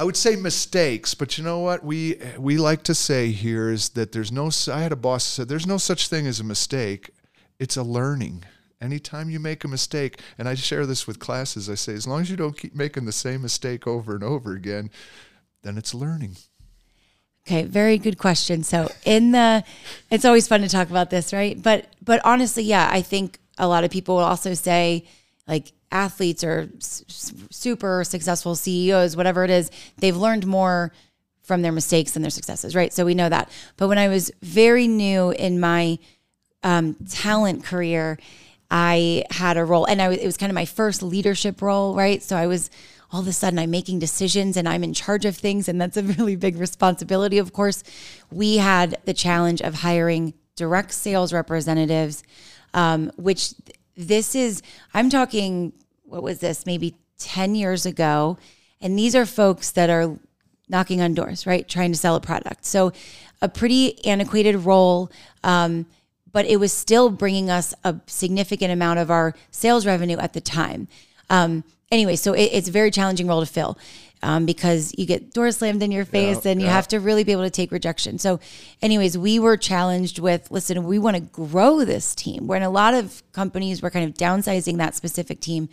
I 0.00 0.04
would 0.04 0.16
say 0.16 0.34
mistakes, 0.34 1.12
but 1.12 1.36
you 1.36 1.44
know 1.44 1.58
what 1.58 1.84
we 1.84 2.18
we 2.38 2.56
like 2.56 2.82
to 2.84 2.94
say 2.94 3.32
here 3.32 3.68
is 3.68 3.90
that 3.90 4.12
there's 4.12 4.32
no. 4.32 4.50
I 4.72 4.80
had 4.80 4.92
a 4.92 4.96
boss 4.96 5.24
said 5.24 5.50
there's 5.50 5.66
no 5.66 5.76
such 5.76 6.08
thing 6.08 6.26
as 6.26 6.40
a 6.40 6.44
mistake. 6.44 7.10
It's 7.58 7.76
a 7.76 7.82
learning. 7.82 8.44
Anytime 8.80 9.28
you 9.28 9.38
make 9.38 9.62
a 9.62 9.68
mistake, 9.68 10.18
and 10.38 10.48
I 10.48 10.54
share 10.54 10.86
this 10.86 11.06
with 11.06 11.18
classes, 11.18 11.68
I 11.68 11.74
say 11.74 11.92
as 11.92 12.06
long 12.06 12.22
as 12.22 12.30
you 12.30 12.38
don't 12.38 12.56
keep 12.56 12.74
making 12.74 13.04
the 13.04 13.12
same 13.12 13.42
mistake 13.42 13.86
over 13.86 14.14
and 14.14 14.24
over 14.24 14.54
again, 14.54 14.88
then 15.60 15.76
it's 15.76 15.92
learning. 15.92 16.38
Okay, 17.46 17.64
very 17.64 17.98
good 17.98 18.16
question. 18.16 18.62
So 18.62 18.90
in 19.04 19.32
the 19.32 19.64
it's 20.10 20.24
always 20.24 20.48
fun 20.48 20.62
to 20.62 20.68
talk 20.70 20.88
about 20.88 21.10
this, 21.10 21.30
right? 21.30 21.62
But 21.62 21.88
but 22.02 22.22
honestly, 22.24 22.62
yeah, 22.62 22.88
I 22.90 23.02
think 23.02 23.38
a 23.58 23.68
lot 23.68 23.84
of 23.84 23.90
people 23.90 24.16
will 24.16 24.24
also 24.24 24.54
say 24.54 25.04
like 25.50 25.72
athletes 25.92 26.44
or 26.44 26.70
s- 26.76 27.34
super 27.50 28.04
successful 28.04 28.54
CEOs, 28.54 29.16
whatever 29.16 29.44
it 29.44 29.50
is, 29.50 29.70
they've 29.98 30.16
learned 30.16 30.46
more 30.46 30.92
from 31.42 31.62
their 31.62 31.72
mistakes 31.72 32.12
than 32.12 32.22
their 32.22 32.30
successes, 32.30 32.76
right? 32.76 32.92
So 32.92 33.04
we 33.04 33.14
know 33.14 33.28
that. 33.28 33.50
But 33.76 33.88
when 33.88 33.98
I 33.98 34.08
was 34.08 34.30
very 34.40 34.86
new 34.86 35.30
in 35.30 35.58
my 35.58 35.98
um, 36.62 36.94
talent 37.08 37.64
career, 37.64 38.18
I 38.70 39.24
had 39.30 39.56
a 39.56 39.64
role, 39.64 39.84
and 39.84 40.00
I 40.00 40.08
was, 40.08 40.18
it 40.18 40.26
was 40.26 40.36
kind 40.36 40.50
of 40.50 40.54
my 40.54 40.64
first 40.64 41.02
leadership 41.02 41.60
role, 41.60 41.96
right? 41.96 42.22
So 42.22 42.36
I 42.36 42.46
was 42.46 42.70
all 43.12 43.20
of 43.20 43.26
a 43.26 43.32
sudden 43.32 43.58
I'm 43.58 43.72
making 43.72 43.98
decisions 43.98 44.56
and 44.56 44.68
I'm 44.68 44.84
in 44.84 44.94
charge 44.94 45.24
of 45.24 45.36
things, 45.36 45.68
and 45.68 45.80
that's 45.80 45.96
a 45.96 46.02
really 46.04 46.36
big 46.36 46.56
responsibility. 46.56 47.38
Of 47.38 47.52
course, 47.52 47.82
we 48.30 48.58
had 48.58 48.98
the 49.04 49.14
challenge 49.14 49.60
of 49.60 49.74
hiring 49.74 50.34
direct 50.54 50.92
sales 50.92 51.32
representatives, 51.32 52.22
um, 52.74 53.10
which 53.16 53.54
this 54.06 54.34
is 54.34 54.62
I'm 54.94 55.10
talking 55.10 55.72
what 56.04 56.22
was 56.22 56.38
this 56.40 56.66
maybe 56.66 56.96
ten 57.18 57.54
years 57.54 57.86
ago, 57.86 58.38
and 58.80 58.98
these 58.98 59.14
are 59.14 59.26
folks 59.26 59.70
that 59.72 59.90
are 59.90 60.18
knocking 60.68 61.00
on 61.00 61.14
doors, 61.14 61.46
right? 61.46 61.68
Trying 61.68 61.92
to 61.92 61.98
sell 61.98 62.16
a 62.16 62.20
product. 62.20 62.64
So 62.64 62.92
a 63.42 63.48
pretty 63.48 64.04
antiquated 64.04 64.56
role. 64.56 65.10
Um, 65.42 65.86
but 66.32 66.46
it 66.46 66.58
was 66.58 66.72
still 66.72 67.10
bringing 67.10 67.50
us 67.50 67.74
a 67.84 67.96
significant 68.06 68.72
amount 68.72 69.00
of 69.00 69.10
our 69.10 69.34
sales 69.50 69.84
revenue 69.84 70.16
at 70.18 70.32
the 70.32 70.40
time. 70.40 70.86
Um, 71.28 71.64
anyway, 71.90 72.16
so 72.16 72.32
it, 72.32 72.50
it's 72.52 72.68
a 72.68 72.72
very 72.72 72.90
challenging 72.90 73.26
role 73.26 73.40
to 73.40 73.46
fill. 73.46 73.76
Um, 74.22 74.46
because 74.46 74.94
you 74.98 75.06
get 75.06 75.32
doors 75.32 75.58
slammed 75.58 75.82
in 75.82 75.90
your 75.90 76.04
face 76.04 76.44
Yeah, 76.44 76.52
and 76.52 76.60
you 76.60 76.66
yeah. 76.66 76.72
have 76.72 76.88
to 76.88 77.00
really 77.00 77.24
be 77.24 77.32
able 77.32 77.44
to 77.44 77.50
take 77.50 77.72
rejection. 77.72 78.18
So, 78.18 78.40
anyways, 78.82 79.16
we 79.16 79.38
were 79.38 79.56
challenged 79.56 80.18
with 80.18 80.50
listen, 80.50 80.84
we 80.84 80.98
want 80.98 81.16
to 81.16 81.22
grow 81.22 81.84
this 81.84 82.14
team. 82.14 82.46
When 82.46 82.62
a 82.62 82.70
lot 82.70 82.94
of 82.94 83.22
companies 83.32 83.82
were 83.82 83.90
kind 83.90 84.08
of 84.08 84.14
downsizing 84.14 84.76
that 84.78 84.94
specific 84.94 85.40
team, 85.40 85.68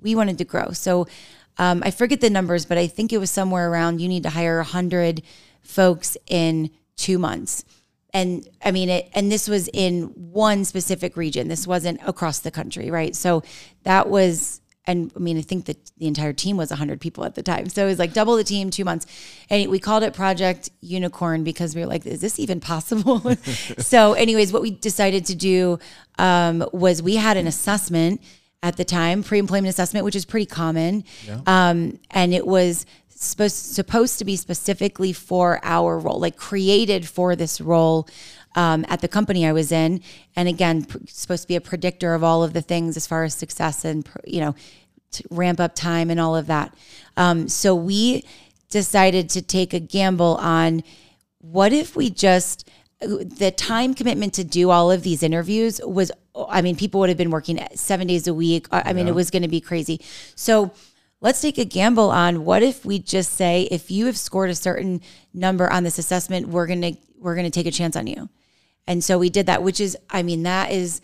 we 0.00 0.14
wanted 0.14 0.38
to 0.38 0.44
grow. 0.44 0.72
So, 0.72 1.06
um, 1.58 1.82
I 1.84 1.90
forget 1.90 2.20
the 2.20 2.30
numbers, 2.30 2.64
but 2.64 2.78
I 2.78 2.86
think 2.86 3.12
it 3.12 3.18
was 3.18 3.30
somewhere 3.30 3.70
around 3.70 4.00
you 4.00 4.08
need 4.08 4.22
to 4.22 4.30
hire 4.30 4.56
100 4.56 5.22
folks 5.60 6.16
in 6.26 6.70
two 6.96 7.18
months. 7.18 7.64
And 8.14 8.48
I 8.64 8.70
mean 8.70 8.88
it, 8.88 9.10
and 9.14 9.30
this 9.30 9.48
was 9.48 9.68
in 9.68 10.04
one 10.14 10.64
specific 10.64 11.16
region. 11.16 11.48
This 11.48 11.66
wasn't 11.66 12.00
across 12.06 12.40
the 12.40 12.50
country, 12.50 12.90
right? 12.90 13.14
So 13.14 13.42
that 13.84 14.08
was, 14.08 14.61
and 14.86 15.12
I 15.14 15.20
mean, 15.20 15.38
I 15.38 15.42
think 15.42 15.66
that 15.66 15.92
the 15.96 16.06
entire 16.08 16.32
team 16.32 16.56
was 16.56 16.70
100 16.70 17.00
people 17.00 17.24
at 17.24 17.36
the 17.36 17.42
time. 17.42 17.68
So 17.68 17.84
it 17.84 17.86
was 17.86 17.98
like 17.98 18.12
double 18.12 18.36
the 18.36 18.44
team, 18.44 18.70
two 18.70 18.84
months. 18.84 19.06
And 19.48 19.70
we 19.70 19.78
called 19.78 20.02
it 20.02 20.12
Project 20.12 20.70
Unicorn 20.80 21.44
because 21.44 21.76
we 21.76 21.82
were 21.82 21.86
like, 21.86 22.04
is 22.04 22.20
this 22.20 22.40
even 22.40 22.58
possible? 22.58 23.20
so, 23.78 24.14
anyways, 24.14 24.52
what 24.52 24.62
we 24.62 24.72
decided 24.72 25.24
to 25.26 25.36
do 25.36 25.78
um, 26.18 26.68
was 26.72 27.00
we 27.00 27.16
had 27.16 27.36
an 27.36 27.46
assessment 27.46 28.20
at 28.64 28.76
the 28.76 28.84
time, 28.84 29.22
pre-employment 29.22 29.68
assessment, 29.68 30.04
which 30.04 30.16
is 30.16 30.24
pretty 30.24 30.46
common, 30.46 31.04
um, 31.46 31.98
and 32.12 32.32
it 32.32 32.46
was 32.46 32.86
supposed 33.08 33.56
supposed 33.56 34.18
to 34.18 34.24
be 34.24 34.36
specifically 34.36 35.12
for 35.12 35.60
our 35.64 35.98
role, 35.98 36.20
like 36.20 36.36
created 36.36 37.08
for 37.08 37.34
this 37.34 37.60
role 37.60 38.08
um, 38.54 38.84
at 38.88 39.00
the 39.00 39.08
company 39.08 39.46
I 39.46 39.52
was 39.52 39.72
in, 39.72 40.00
and 40.36 40.48
again, 40.48 40.84
pr- 40.84 40.98
supposed 41.06 41.42
to 41.42 41.48
be 41.48 41.56
a 41.56 41.60
predictor 41.60 42.14
of 42.14 42.22
all 42.22 42.42
of 42.42 42.52
the 42.52 42.62
things 42.62 42.96
as 42.96 43.06
far 43.06 43.24
as 43.24 43.34
success 43.34 43.84
and 43.84 44.08
you 44.24 44.40
know 44.40 44.54
ramp 45.30 45.60
up 45.60 45.74
time 45.74 46.10
and 46.10 46.18
all 46.18 46.36
of 46.36 46.46
that. 46.46 46.74
Um, 47.16 47.48
so 47.48 47.74
we 47.74 48.24
decided 48.70 49.28
to 49.30 49.42
take 49.42 49.74
a 49.74 49.80
gamble 49.80 50.36
on 50.36 50.82
what 51.38 51.72
if 51.72 51.94
we 51.94 52.08
just 52.08 52.68
the 53.00 53.52
time 53.56 53.94
commitment 53.94 54.32
to 54.34 54.44
do 54.44 54.70
all 54.70 54.90
of 54.90 55.02
these 55.02 55.24
interviews 55.24 55.80
was 55.84 56.12
i 56.48 56.62
mean 56.62 56.76
people 56.76 57.00
would 57.00 57.08
have 57.08 57.18
been 57.18 57.30
working 57.30 57.58
seven 57.74 58.06
days 58.06 58.26
a 58.26 58.34
week. 58.34 58.66
I 58.70 58.82
I 58.86 58.92
mean 58.92 59.08
it 59.08 59.14
was 59.14 59.30
going 59.30 59.42
to 59.42 59.48
be 59.48 59.60
crazy. 59.60 60.00
So 60.34 60.72
let's 61.20 61.40
take 61.40 61.58
a 61.58 61.64
gamble 61.64 62.10
on 62.10 62.44
what 62.44 62.62
if 62.62 62.84
we 62.84 62.98
just 62.98 63.32
say 63.34 63.68
if 63.70 63.90
you 63.90 64.06
have 64.06 64.16
scored 64.16 64.50
a 64.50 64.54
certain 64.54 65.00
number 65.34 65.70
on 65.70 65.84
this 65.84 65.98
assessment 65.98 66.48
we're 66.48 66.66
going 66.66 66.82
to 66.82 66.96
we're 67.18 67.34
going 67.34 67.44
to 67.44 67.50
take 67.50 67.66
a 67.66 67.70
chance 67.70 67.96
on 67.96 68.06
you 68.06 68.28
and 68.86 69.02
so 69.02 69.18
we 69.18 69.30
did 69.30 69.46
that 69.46 69.62
which 69.62 69.80
is 69.80 69.96
i 70.10 70.22
mean 70.22 70.42
that 70.42 70.70
is 70.70 71.00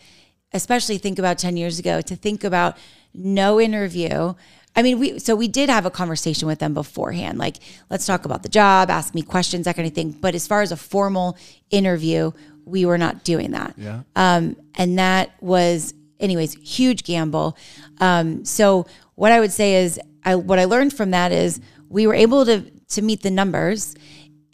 especially 0.52 0.98
think 0.98 1.18
about 1.18 1.38
10 1.38 1.56
years 1.56 1.78
ago 1.78 2.00
to 2.00 2.16
think 2.16 2.44
about 2.44 2.76
no 3.14 3.60
interview 3.60 4.34
I 4.76 4.82
mean, 4.82 5.00
we 5.00 5.18
so 5.18 5.34
we 5.34 5.48
did 5.48 5.68
have 5.68 5.86
a 5.86 5.90
conversation 5.90 6.46
with 6.46 6.60
them 6.60 6.72
beforehand, 6.72 7.36
like 7.36 7.56
let's 7.90 8.06
talk 8.06 8.24
about 8.24 8.44
the 8.44 8.48
job, 8.48 8.90
ask 8.90 9.12
me 9.12 9.22
questions, 9.22 9.64
that 9.64 9.74
kind 9.74 9.88
of 9.88 9.92
thing. 9.92 10.12
But 10.12 10.36
as 10.36 10.46
far 10.46 10.62
as 10.62 10.70
a 10.70 10.76
formal 10.76 11.36
interview, 11.70 12.30
we 12.64 12.86
were 12.86 12.98
not 12.98 13.24
doing 13.24 13.50
that. 13.52 13.74
Yeah. 13.76 14.02
Um, 14.14 14.56
and 14.76 14.98
that 15.00 15.30
was, 15.42 15.94
anyways, 16.20 16.54
huge 16.54 17.02
gamble. 17.02 17.56
Um, 17.98 18.44
so 18.44 18.86
what 19.16 19.32
I 19.32 19.40
would 19.40 19.52
say 19.52 19.82
is, 19.82 19.98
I 20.24 20.36
what 20.36 20.60
I 20.60 20.66
learned 20.66 20.92
from 20.92 21.10
that 21.10 21.32
is 21.32 21.60
we 21.88 22.06
were 22.06 22.14
able 22.14 22.44
to 22.44 22.60
to 22.60 23.02
meet 23.02 23.22
the 23.22 23.30
numbers. 23.30 23.96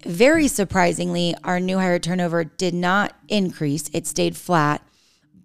Very 0.04 0.48
surprisingly, 0.48 1.34
our 1.44 1.60
new 1.60 1.78
hire 1.78 1.98
turnover 1.98 2.44
did 2.44 2.74
not 2.74 3.14
increase; 3.28 3.88
it 3.92 4.06
stayed 4.06 4.36
flat. 4.36 4.82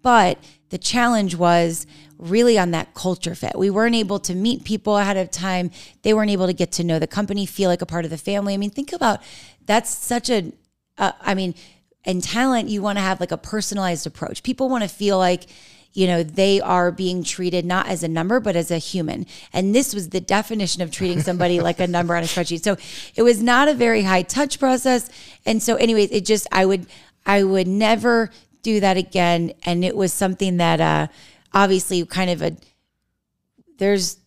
But 0.02 0.38
the 0.70 0.78
challenge 0.78 1.34
was 1.34 1.86
really 2.18 2.58
on 2.58 2.70
that 2.70 2.94
culture 2.94 3.34
fit. 3.34 3.58
We 3.58 3.70
weren't 3.70 3.94
able 3.94 4.18
to 4.20 4.34
meet 4.34 4.64
people 4.64 4.96
ahead 4.96 5.16
of 5.16 5.30
time. 5.30 5.70
They 6.02 6.14
weren't 6.14 6.30
able 6.30 6.46
to 6.46 6.52
get 6.52 6.72
to 6.72 6.84
know 6.84 6.98
the 6.98 7.06
company, 7.06 7.46
feel 7.46 7.68
like 7.68 7.82
a 7.82 7.86
part 7.86 8.04
of 8.04 8.10
the 8.10 8.18
family. 8.18 8.54
I 8.54 8.56
mean, 8.56 8.70
think 8.70 8.92
about 8.92 9.20
that's 9.66 9.90
such 9.90 10.30
a, 10.30 10.52
uh, 10.98 11.12
I 11.20 11.34
mean, 11.34 11.54
in 12.04 12.20
talent, 12.20 12.68
you 12.68 12.82
want 12.82 12.98
to 12.98 13.02
have 13.02 13.20
like 13.20 13.32
a 13.32 13.38
personalized 13.38 14.06
approach. 14.06 14.42
People 14.42 14.68
want 14.68 14.82
to 14.82 14.88
feel 14.88 15.18
like, 15.18 15.46
you 15.92 16.06
know, 16.06 16.22
they 16.22 16.60
are 16.60 16.92
being 16.92 17.24
treated 17.24 17.64
not 17.64 17.88
as 17.88 18.02
a 18.02 18.08
number, 18.08 18.38
but 18.40 18.54
as 18.56 18.70
a 18.70 18.78
human. 18.78 19.26
And 19.52 19.74
this 19.74 19.92
was 19.94 20.10
the 20.10 20.20
definition 20.20 20.82
of 20.82 20.90
treating 20.90 21.20
somebody 21.20 21.60
like 21.60 21.80
a 21.80 21.86
number 21.86 22.14
on 22.14 22.22
a 22.22 22.26
spreadsheet. 22.26 22.62
So 22.62 22.76
it 23.16 23.22
was 23.22 23.42
not 23.42 23.66
a 23.68 23.74
very 23.74 24.02
high 24.02 24.22
touch 24.22 24.58
process. 24.60 25.10
And 25.44 25.62
so, 25.62 25.76
anyways, 25.76 26.10
it 26.12 26.24
just, 26.24 26.46
I 26.52 26.64
would, 26.64 26.86
I 27.26 27.42
would 27.42 27.66
never 27.66 28.30
do 28.62 28.78
that 28.80 28.96
again. 28.96 29.52
And 29.64 29.84
it 29.84 29.96
was 29.96 30.12
something 30.12 30.58
that, 30.58 30.80
uh, 30.80 31.06
obviously 31.52 32.06
kind 32.06 32.30
of 32.30 32.42
a 32.42 32.56
there's 33.78 34.18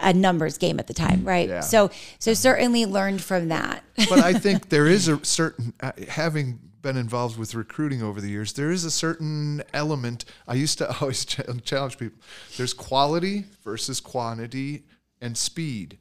a 0.00 0.12
numbers 0.12 0.56
game 0.58 0.78
at 0.78 0.86
the 0.86 0.94
time 0.94 1.22
right 1.22 1.48
Yeah. 1.48 1.60
so 1.60 1.90
so 2.18 2.32
certainly 2.34 2.86
learned 2.86 3.22
from 3.22 3.48
that 3.48 3.84
but 4.08 4.20
I 4.20 4.32
think 4.32 4.68
there 4.70 4.86
is 4.86 5.08
a 5.08 5.22
certain 5.24 5.74
uh, 5.80 5.92
having 6.08 6.58
been 6.82 6.96
involved 6.96 7.38
with 7.38 7.54
recruiting 7.54 8.02
over 8.02 8.20
the 8.20 8.28
years, 8.28 8.52
there 8.54 8.70
is 8.70 8.84
a 8.84 8.90
certain 8.90 9.62
element. 9.72 10.24
I 10.46 10.54
used 10.54 10.78
to 10.78 10.94
always 11.00 11.24
challenge 11.24 11.98
people. 11.98 12.18
There's 12.56 12.74
quality 12.74 13.44
versus 13.64 14.00
quantity 14.00 14.82
and 15.20 15.36
speed. 15.36 15.98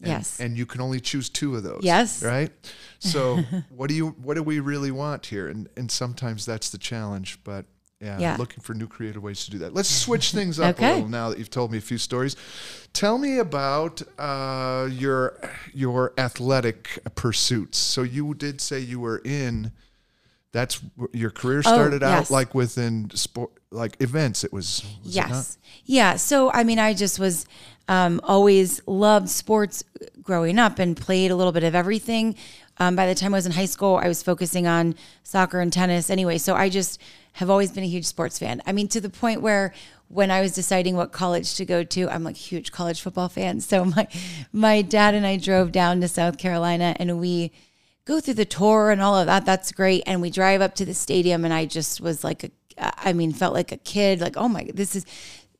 And, 0.00 0.08
Yes. 0.08 0.40
and 0.40 0.56
you 0.56 0.66
can 0.66 0.80
only 0.80 0.98
choose 1.00 1.28
two 1.28 1.54
of 1.54 1.62
those. 1.62 1.80
Yes. 1.84 2.22
right. 2.24 2.50
So 2.98 3.36
what 3.70 3.88
do 3.88 3.94
you 3.94 4.08
what 4.22 4.34
do 4.34 4.42
we 4.42 4.58
really 4.60 4.90
want 4.90 5.26
here? 5.26 5.48
And 5.48 5.68
and 5.76 5.90
sometimes 5.90 6.44
that's 6.44 6.70
the 6.70 6.78
challenge. 6.78 7.38
But 7.44 7.66
yeah, 8.00 8.18
Yeah. 8.18 8.36
looking 8.36 8.60
for 8.64 8.74
new 8.74 8.88
creative 8.88 9.22
ways 9.22 9.44
to 9.44 9.52
do 9.52 9.58
that. 9.58 9.74
Let's 9.74 9.88
switch 9.88 10.32
things 10.38 10.58
up 10.58 10.80
a 10.80 10.94
little 10.94 11.08
now 11.08 11.28
that 11.30 11.38
you've 11.38 11.50
told 11.50 11.70
me 11.70 11.78
a 11.78 11.82
few 11.82 11.98
stories. 11.98 12.34
Tell 12.92 13.16
me 13.16 13.38
about 13.38 14.02
uh, 14.18 14.88
your 14.90 15.38
your 15.72 16.12
athletic 16.18 16.98
pursuits. 17.14 17.78
So 17.78 18.02
you 18.02 18.34
did 18.34 18.60
say 18.60 18.80
you 18.80 18.98
were 19.00 19.18
in. 19.24 19.70
That's 20.52 20.80
your 21.12 21.30
career 21.30 21.62
started 21.62 22.02
out 22.02 22.12
Oh, 22.14 22.18
yes. 22.18 22.30
like 22.30 22.54
within 22.54 23.10
sport, 23.14 23.50
like 23.70 23.96
events. 24.00 24.44
It 24.44 24.52
was. 24.52 24.84
was 25.02 25.16
it 25.16 25.20
not? 25.20 25.28
yes 25.30 25.58
yeah 25.84 26.14
so 26.16 26.52
i 26.52 26.62
mean 26.62 26.78
i 26.78 26.94
just 26.94 27.18
was 27.18 27.44
um, 27.88 28.20
always 28.22 28.80
loved 28.86 29.28
sports 29.28 29.82
growing 30.22 30.58
up 30.58 30.78
and 30.78 30.96
played 30.96 31.30
a 31.32 31.34
little 31.36 31.50
bit 31.52 31.64
of 31.64 31.74
everything 31.74 32.36
um, 32.78 32.94
by 32.94 33.06
the 33.08 33.14
time 33.16 33.34
i 33.34 33.36
was 33.38 33.46
in 33.46 33.52
high 33.52 33.64
school 33.64 33.96
i 33.96 34.06
was 34.06 34.22
focusing 34.22 34.66
on 34.68 34.94
soccer 35.24 35.58
and 35.60 35.72
tennis 35.72 36.08
anyway 36.10 36.38
so 36.38 36.54
i 36.54 36.68
just 36.68 37.00
have 37.32 37.50
always 37.50 37.72
been 37.72 37.82
a 37.82 37.88
huge 37.88 38.04
sports 38.04 38.38
fan 38.38 38.62
i 38.66 38.70
mean 38.72 38.86
to 38.86 39.00
the 39.00 39.10
point 39.10 39.42
where 39.42 39.72
when 40.08 40.30
i 40.30 40.40
was 40.40 40.52
deciding 40.52 40.94
what 40.94 41.10
college 41.10 41.56
to 41.56 41.64
go 41.64 41.82
to 41.82 42.08
i'm 42.10 42.22
like 42.22 42.36
a 42.36 42.38
huge 42.38 42.70
college 42.70 43.00
football 43.00 43.28
fan 43.28 43.58
so 43.60 43.84
my 43.84 44.06
my 44.52 44.82
dad 44.82 45.14
and 45.14 45.26
i 45.26 45.36
drove 45.36 45.72
down 45.72 46.00
to 46.00 46.06
south 46.06 46.38
carolina 46.38 46.94
and 47.00 47.18
we 47.18 47.50
go 48.04 48.20
through 48.20 48.34
the 48.34 48.44
tour 48.44 48.90
and 48.90 49.00
all 49.00 49.16
of 49.16 49.26
that. 49.26 49.44
That's 49.44 49.72
great. 49.72 50.02
And 50.06 50.20
we 50.20 50.30
drive 50.30 50.60
up 50.60 50.74
to 50.76 50.84
the 50.84 50.94
stadium, 50.94 51.44
and 51.44 51.54
I 51.54 51.66
just 51.66 52.00
was 52.00 52.24
like, 52.24 52.44
a, 52.44 52.50
I 52.78 53.12
mean, 53.12 53.32
felt 53.32 53.54
like 53.54 53.72
a 53.72 53.76
kid. 53.76 54.20
Like, 54.20 54.36
oh 54.36 54.48
my, 54.48 54.68
this 54.74 54.96
is 54.96 55.06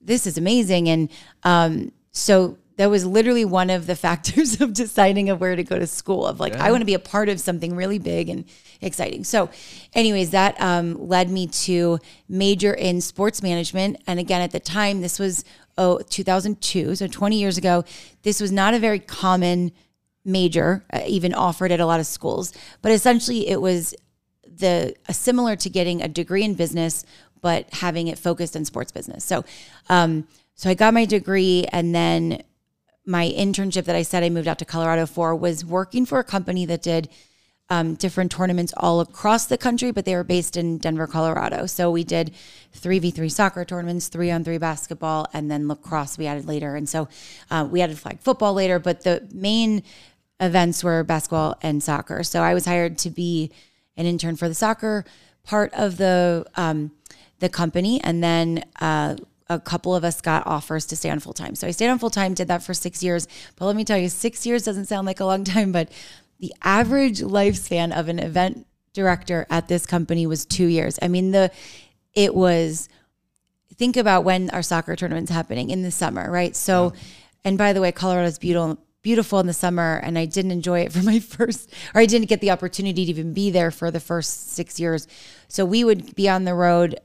this 0.01 0.27
is 0.27 0.37
amazing. 0.37 0.89
And 0.89 1.11
um, 1.45 1.93
so 2.11 2.59
that 2.77 2.91
was 2.91 3.05
literally 3.05 3.45
one 3.45 3.71
of 3.71 3.87
the 3.87 3.95
factors 4.07 4.61
of 4.61 4.73
deciding 4.73 5.31
of 5.31 5.41
where 5.41 5.57
to 5.57 5.63
go 5.63 5.79
to 5.79 5.87
school. 5.87 6.27
Of 6.27 6.41
like, 6.41 6.55
I 6.55 6.71
want 6.71 6.81
to 6.81 6.87
be 6.87 6.95
a 6.95 6.99
part 6.99 7.29
of 7.29 7.41
something 7.41 7.77
really 7.77 7.99
big 7.99 8.29
and 8.29 8.45
exciting. 8.81 9.25
So, 9.25 9.51
anyways, 9.95 10.31
that 10.31 10.61
um, 10.61 11.09
led 11.09 11.31
me 11.31 11.47
to 11.47 11.99
major 12.29 12.75
in 12.75 13.01
sports 13.01 13.43
management. 13.43 14.03
And 14.07 14.19
again, 14.19 14.43
at 14.43 14.51
the 14.51 14.61
time, 14.61 15.01
this 15.01 15.19
was 15.19 15.45
oh 15.79 15.99
2002, 15.99 16.97
so 16.97 17.07
20 17.07 17.39
years 17.39 17.59
ago. 17.59 17.85
This 18.23 18.41
was 18.41 18.53
not 18.53 18.75
a 18.75 18.79
very 18.79 18.99
common 18.99 19.73
major 20.25 20.85
uh, 20.93 21.01
even 21.07 21.35
offered 21.35 21.73
at 21.73 21.81
a 21.81 21.87
lot 21.87 22.01
of 22.01 22.07
schools 22.07 22.53
but 22.81 22.93
essentially 22.93 23.49
it 23.49 23.61
was 23.61 23.95
the 24.45 24.95
uh, 25.09 25.13
similar 25.13 25.57
to 25.57 25.69
getting 25.69 26.03
a 26.03 26.09
degree 26.09 26.45
in 26.45 26.55
business 26.55 27.05
but 27.41 27.67
having 27.75 28.07
it 28.07 28.19
focused 28.19 28.55
in 28.55 28.65
sports 28.65 28.93
business 28.93 29.25
so 29.25 29.45
um 29.89 30.27
so 30.55 30.71
i 30.71 30.75
got 30.75 30.95
my 30.95 31.05
degree 31.05 31.67
and 31.73 31.95
then 31.95 32.43
my 33.05 33.29
internship 33.37 33.85
that 33.85 33.97
i 33.97 34.03
said 34.03 34.23
i 34.23 34.29
moved 34.29 34.47
out 34.47 34.59
to 34.59 34.65
colorado 34.65 35.07
for 35.07 35.35
was 35.35 35.65
working 35.65 36.07
for 36.07 36.19
a 36.19 36.25
company 36.25 36.65
that 36.65 36.83
did 36.83 37.09
um, 37.73 37.95
different 37.95 38.31
tournaments 38.31 38.75
all 38.77 39.01
across 39.01 39.47
the 39.47 39.57
country, 39.57 39.93
but 39.93 40.05
they 40.05 40.15
were 40.15 40.25
based 40.25 40.59
in 40.59 40.77
Denver, 40.77 41.07
Colorado. 41.07 41.65
So 41.65 41.91
we 41.91 42.05
did 42.05 42.35
3v3 42.77 43.31
soccer 43.31 43.65
tournaments, 43.65 44.09
three 44.09 44.31
on 44.31 44.45
three 44.45 44.59
basketball, 44.59 45.27
and 45.33 45.51
then 45.51 45.69
lacrosse 45.69 46.19
we 46.19 46.27
added 46.27 46.45
later. 46.45 46.77
And 46.77 46.87
so 46.87 47.09
uh, 47.51 47.67
we 47.71 47.81
added 47.81 47.99
flag 47.99 48.21
football 48.21 48.53
later, 48.53 48.79
but 48.79 49.05
the 49.05 49.27
main 49.33 49.85
events 50.43 50.85
were 50.85 51.03
basketball 51.05 51.57
and 51.63 51.83
soccer. 51.83 52.23
So 52.23 52.43
I 52.43 52.53
was 52.53 52.67
hired 52.67 52.99
to 52.99 53.11
be 53.11 53.51
an 53.97 54.05
intern 54.05 54.37
for 54.37 54.49
the 54.49 54.55
soccer 54.55 55.05
part 55.45 55.73
of 55.73 55.97
the 55.97 56.45
um, 56.57 56.91
the 57.39 57.49
company, 57.49 58.01
and 58.03 58.23
then 58.23 58.65
uh, 58.81 59.17
a 59.49 59.59
couple 59.59 59.95
of 59.95 60.05
us 60.05 60.21
got 60.21 60.47
offers 60.47 60.87
to 60.87 60.97
stay 60.97 61.11
on 61.11 61.19
full 61.19 61.33
time. 61.33 61.55
So 61.55 61.67
I 61.67 61.71
stayed 61.71 61.89
on 61.89 61.99
full 61.99 62.11
time, 62.11 62.35
did 62.35 62.49
that 62.49 62.63
for 62.63 62.75
six 62.75 63.03
years. 63.03 63.27
But 63.57 63.67
let 63.67 63.77
me 63.77 63.85
tell 63.85 63.99
you, 63.99 64.09
six 64.09 64.47
years 64.47 64.65
doesn't 64.65 64.87
sound 64.87 65.07
like 65.07 65.21
a 65.21 65.25
long 65.25 65.45
time, 65.45 65.73
but 65.73 65.91
the 66.39 66.53
average 66.63 67.21
lifespan 67.21 67.97
of 67.97 68.09
an 68.09 68.19
event 68.19 68.67
director 68.93 69.47
at 69.49 69.69
this 69.69 69.87
company 69.87 70.27
was 70.27 70.45
two 70.45 70.67
years. 70.67 70.99
I 71.01 71.09
mean, 71.09 71.31
the 71.31 71.51
it 72.15 72.35
was 72.35 72.89
think 73.75 73.97
about 73.97 74.25
when 74.25 74.51
our 74.51 74.63
soccer 74.63 74.95
tournament's 74.97 75.31
happening 75.31 75.71
in 75.71 75.83
the 75.83 75.91
summer, 75.91 76.31
right? 76.31 76.55
So, 76.55 76.93
and 77.45 77.57
by 77.57 77.73
the 77.73 77.81
way, 77.81 77.91
Colorado's 77.91 78.39
beautiful, 78.39 78.79
beautiful 79.03 79.41
in 79.41 79.47
the 79.47 79.53
summer 79.53 80.01
and 80.03 80.19
I 80.19 80.25
didn't 80.25 80.53
enjoy 80.53 80.81
it 80.81 80.93
for 80.95 81.03
my 81.03 81.19
first 81.19 81.71
or 81.95 82.01
I 82.01 82.07
didn't 82.07 82.29
get 82.29 82.41
the 82.41 82.51
opportunity 82.51 83.05
to 83.05 83.11
even 83.11 83.33
be 83.33 83.51
there 83.51 83.71
for 83.71 83.91
the 83.91 84.01
first 84.01 84.53
6 84.53 84.81
years. 84.81 85.07
So 85.49 85.65
we 85.65 85.85
would 85.85 86.15
be 86.15 86.29
on 86.29 86.45
the 86.45 86.55
road 86.55 86.99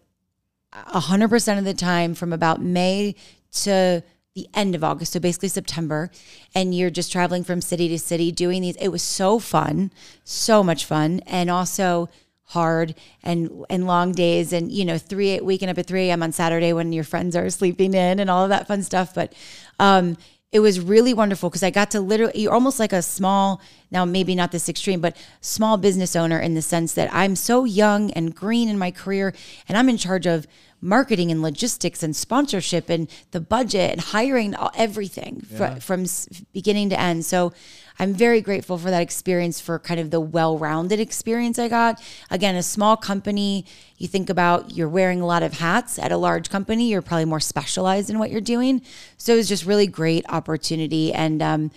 100% 0.73 1.57
of 1.57 1.65
the 1.65 1.73
time 1.73 2.13
from 2.13 2.33
about 2.33 2.61
May 2.61 3.15
to 3.63 4.03
the 4.35 4.47
end 4.53 4.75
of 4.75 4.83
August, 4.83 5.13
so 5.13 5.19
basically 5.19 5.49
September, 5.49 6.11
and 6.53 6.75
you're 6.75 6.91
just 6.91 7.11
traveling 7.11 7.43
from 7.43 7.59
city 7.59 7.87
to 7.89 7.97
city 7.97 8.31
doing 8.31 8.61
these. 8.61 8.75
It 8.75 8.89
was 8.89 9.01
so 9.01 9.39
fun, 9.39 9.91
so 10.23 10.63
much 10.63 10.85
fun, 10.85 11.21
and 11.25 11.49
also 11.49 12.07
hard 12.43 12.93
and 13.23 13.65
and 13.67 13.87
long 13.87 14.11
days, 14.11 14.53
and 14.53 14.71
you 14.71 14.85
know, 14.85 14.99
three 14.99 15.39
waking 15.39 15.69
up 15.69 15.79
at 15.79 15.87
three 15.87 16.09
a.m. 16.09 16.21
on 16.21 16.31
Saturday 16.31 16.71
when 16.71 16.93
your 16.93 17.03
friends 17.03 17.35
are 17.35 17.49
sleeping 17.49 17.95
in, 17.95 18.19
and 18.19 18.29
all 18.29 18.43
of 18.43 18.49
that 18.49 18.67
fun 18.67 18.83
stuff. 18.83 19.15
But 19.15 19.33
um, 19.79 20.17
it 20.51 20.61
was 20.61 20.79
really 20.79 21.13
wonderful 21.13 21.49
because 21.49 21.63
I 21.63 21.71
got 21.71 21.91
to 21.91 21.99
literally, 21.99 22.41
you're 22.41 22.53
almost 22.53 22.79
like 22.79 22.93
a 22.93 23.01
small, 23.01 23.61
now 23.91 24.05
maybe 24.05 24.33
not 24.33 24.51
this 24.51 24.69
extreme, 24.69 25.01
but 25.01 25.17
small 25.41 25.75
business 25.75 26.15
owner 26.15 26.39
in 26.39 26.53
the 26.53 26.61
sense 26.61 26.93
that 26.93 27.13
I'm 27.13 27.35
so 27.35 27.65
young 27.65 28.11
and 28.11 28.33
green 28.33 28.69
in 28.69 28.77
my 28.77 28.91
career 28.91 29.33
and 29.67 29.77
I'm 29.77 29.89
in 29.89 29.97
charge 29.97 30.25
of 30.25 30.47
marketing 30.81 31.31
and 31.31 31.41
logistics 31.41 32.03
and 32.03 32.15
sponsorship 32.15 32.89
and 32.89 33.09
the 33.31 33.39
budget 33.39 33.91
and 33.91 34.01
hiring 34.01 34.55
everything 34.75 35.41
fr- 35.41 35.79
from 35.79 36.05
beginning 36.53 36.89
to 36.89 36.99
end. 36.99 37.25
So 37.25 37.53
I'm 37.99 38.13
very 38.13 38.41
grateful 38.41 38.77
for 38.77 38.91
that 38.91 39.01
experience 39.01 39.59
for 39.59 39.79
kind 39.79 39.99
of 39.99 40.11
the 40.11 40.19
well-rounded 40.19 40.99
experience 40.99 41.57
I 41.57 41.67
got. 41.67 42.01
Again, 42.29 42.55
a 42.55 42.61
small 42.61 42.95
company, 42.95 43.65
you 43.97 44.07
think 44.07 44.29
about 44.29 44.71
you're 44.71 44.89
wearing 44.89 45.19
a 45.19 45.25
lot 45.25 45.41
of 45.41 45.53
hats 45.53 45.97
at 45.97 46.11
a 46.11 46.17
large 46.17 46.49
company, 46.49 46.89
you're 46.89 47.01
probably 47.01 47.25
more 47.25 47.39
specialized 47.39 48.09
in 48.09 48.19
what 48.19 48.29
you're 48.29 48.39
doing. 48.39 48.81
So 49.17 49.33
it 49.33 49.37
was 49.37 49.49
just 49.49 49.65
really 49.65 49.87
great 49.87 50.25
opportunity 50.29 51.11
and 51.11 51.41
um, 51.41 51.71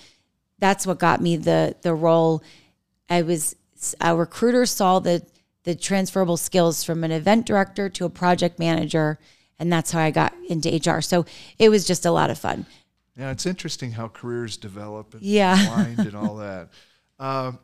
that's 0.58 0.86
what 0.86 0.98
got 0.98 1.22
me 1.22 1.36
the 1.36 1.74
the 1.82 1.94
role. 1.94 2.42
I 3.08 3.22
was 3.22 3.56
a 4.00 4.14
recruiter 4.14 4.66
saw 4.66 4.98
the 4.98 5.24
the 5.64 5.74
transferable 5.74 6.36
skills 6.36 6.82
from 6.84 7.04
an 7.04 7.10
event 7.10 7.46
director 7.46 7.88
to 7.90 8.04
a 8.04 8.10
project 8.10 8.58
manager 8.58 9.18
and 9.58 9.70
that's 9.70 9.90
how 9.90 10.00
I 10.00 10.10
got 10.10 10.32
into 10.48 10.70
HR. 10.70 11.02
So 11.02 11.26
it 11.58 11.68
was 11.68 11.86
just 11.86 12.06
a 12.06 12.10
lot 12.10 12.30
of 12.30 12.38
fun. 12.38 12.64
Yeah, 13.14 13.30
it's 13.30 13.44
interesting 13.44 13.92
how 13.92 14.08
careers 14.08 14.56
develop 14.56 15.12
and 15.12 15.22
Yeah. 15.22 15.76
wind 15.76 15.98
and 16.06 16.16
all 16.16 16.36
that. 16.36 16.70
Um, 17.18 17.58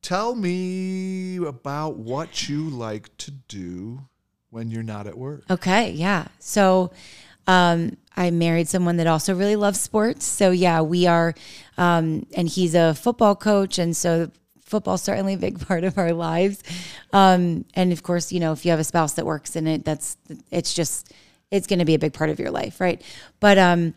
tell 0.00 0.34
me 0.34 1.36
about 1.36 1.96
what 1.98 2.48
you 2.48 2.70
like 2.70 3.14
to 3.18 3.30
do 3.32 4.00
when 4.48 4.70
you're 4.70 4.82
not 4.82 5.06
at 5.06 5.18
work. 5.18 5.44
Okay, 5.50 5.90
yeah. 5.90 6.28
So 6.38 6.90
um, 7.46 7.98
I 8.16 8.30
married 8.30 8.68
someone 8.68 8.96
that 8.96 9.06
also 9.06 9.34
really 9.34 9.56
loves 9.56 9.78
sports. 9.78 10.24
So 10.24 10.50
yeah, 10.52 10.80
we 10.80 11.06
are, 11.06 11.34
um, 11.76 12.26
and 12.34 12.48
he's 12.48 12.74
a 12.74 12.94
football 12.94 13.36
coach, 13.36 13.78
and 13.78 13.94
so 13.94 14.30
football's 14.66 15.02
certainly 15.02 15.34
a 15.34 15.38
big 15.38 15.58
part 15.66 15.84
of 15.84 15.96
our 15.96 16.12
lives. 16.12 16.62
Um, 17.12 17.64
and 17.74 17.92
of 17.92 18.02
course, 18.02 18.32
you 18.32 18.40
know, 18.40 18.52
if 18.52 18.64
you 18.64 18.70
have 18.72 18.80
a 18.80 18.84
spouse 18.84 19.14
that 19.14 19.24
works 19.24 19.56
in 19.56 19.66
it, 19.66 19.84
that's 19.84 20.16
it's 20.50 20.74
just 20.74 21.12
it's 21.50 21.66
going 21.66 21.78
to 21.78 21.84
be 21.84 21.94
a 21.94 21.98
big 21.98 22.12
part 22.12 22.28
of 22.28 22.38
your 22.38 22.50
life, 22.50 22.80
right? 22.80 23.00
But 23.40 23.56
um, 23.56 23.94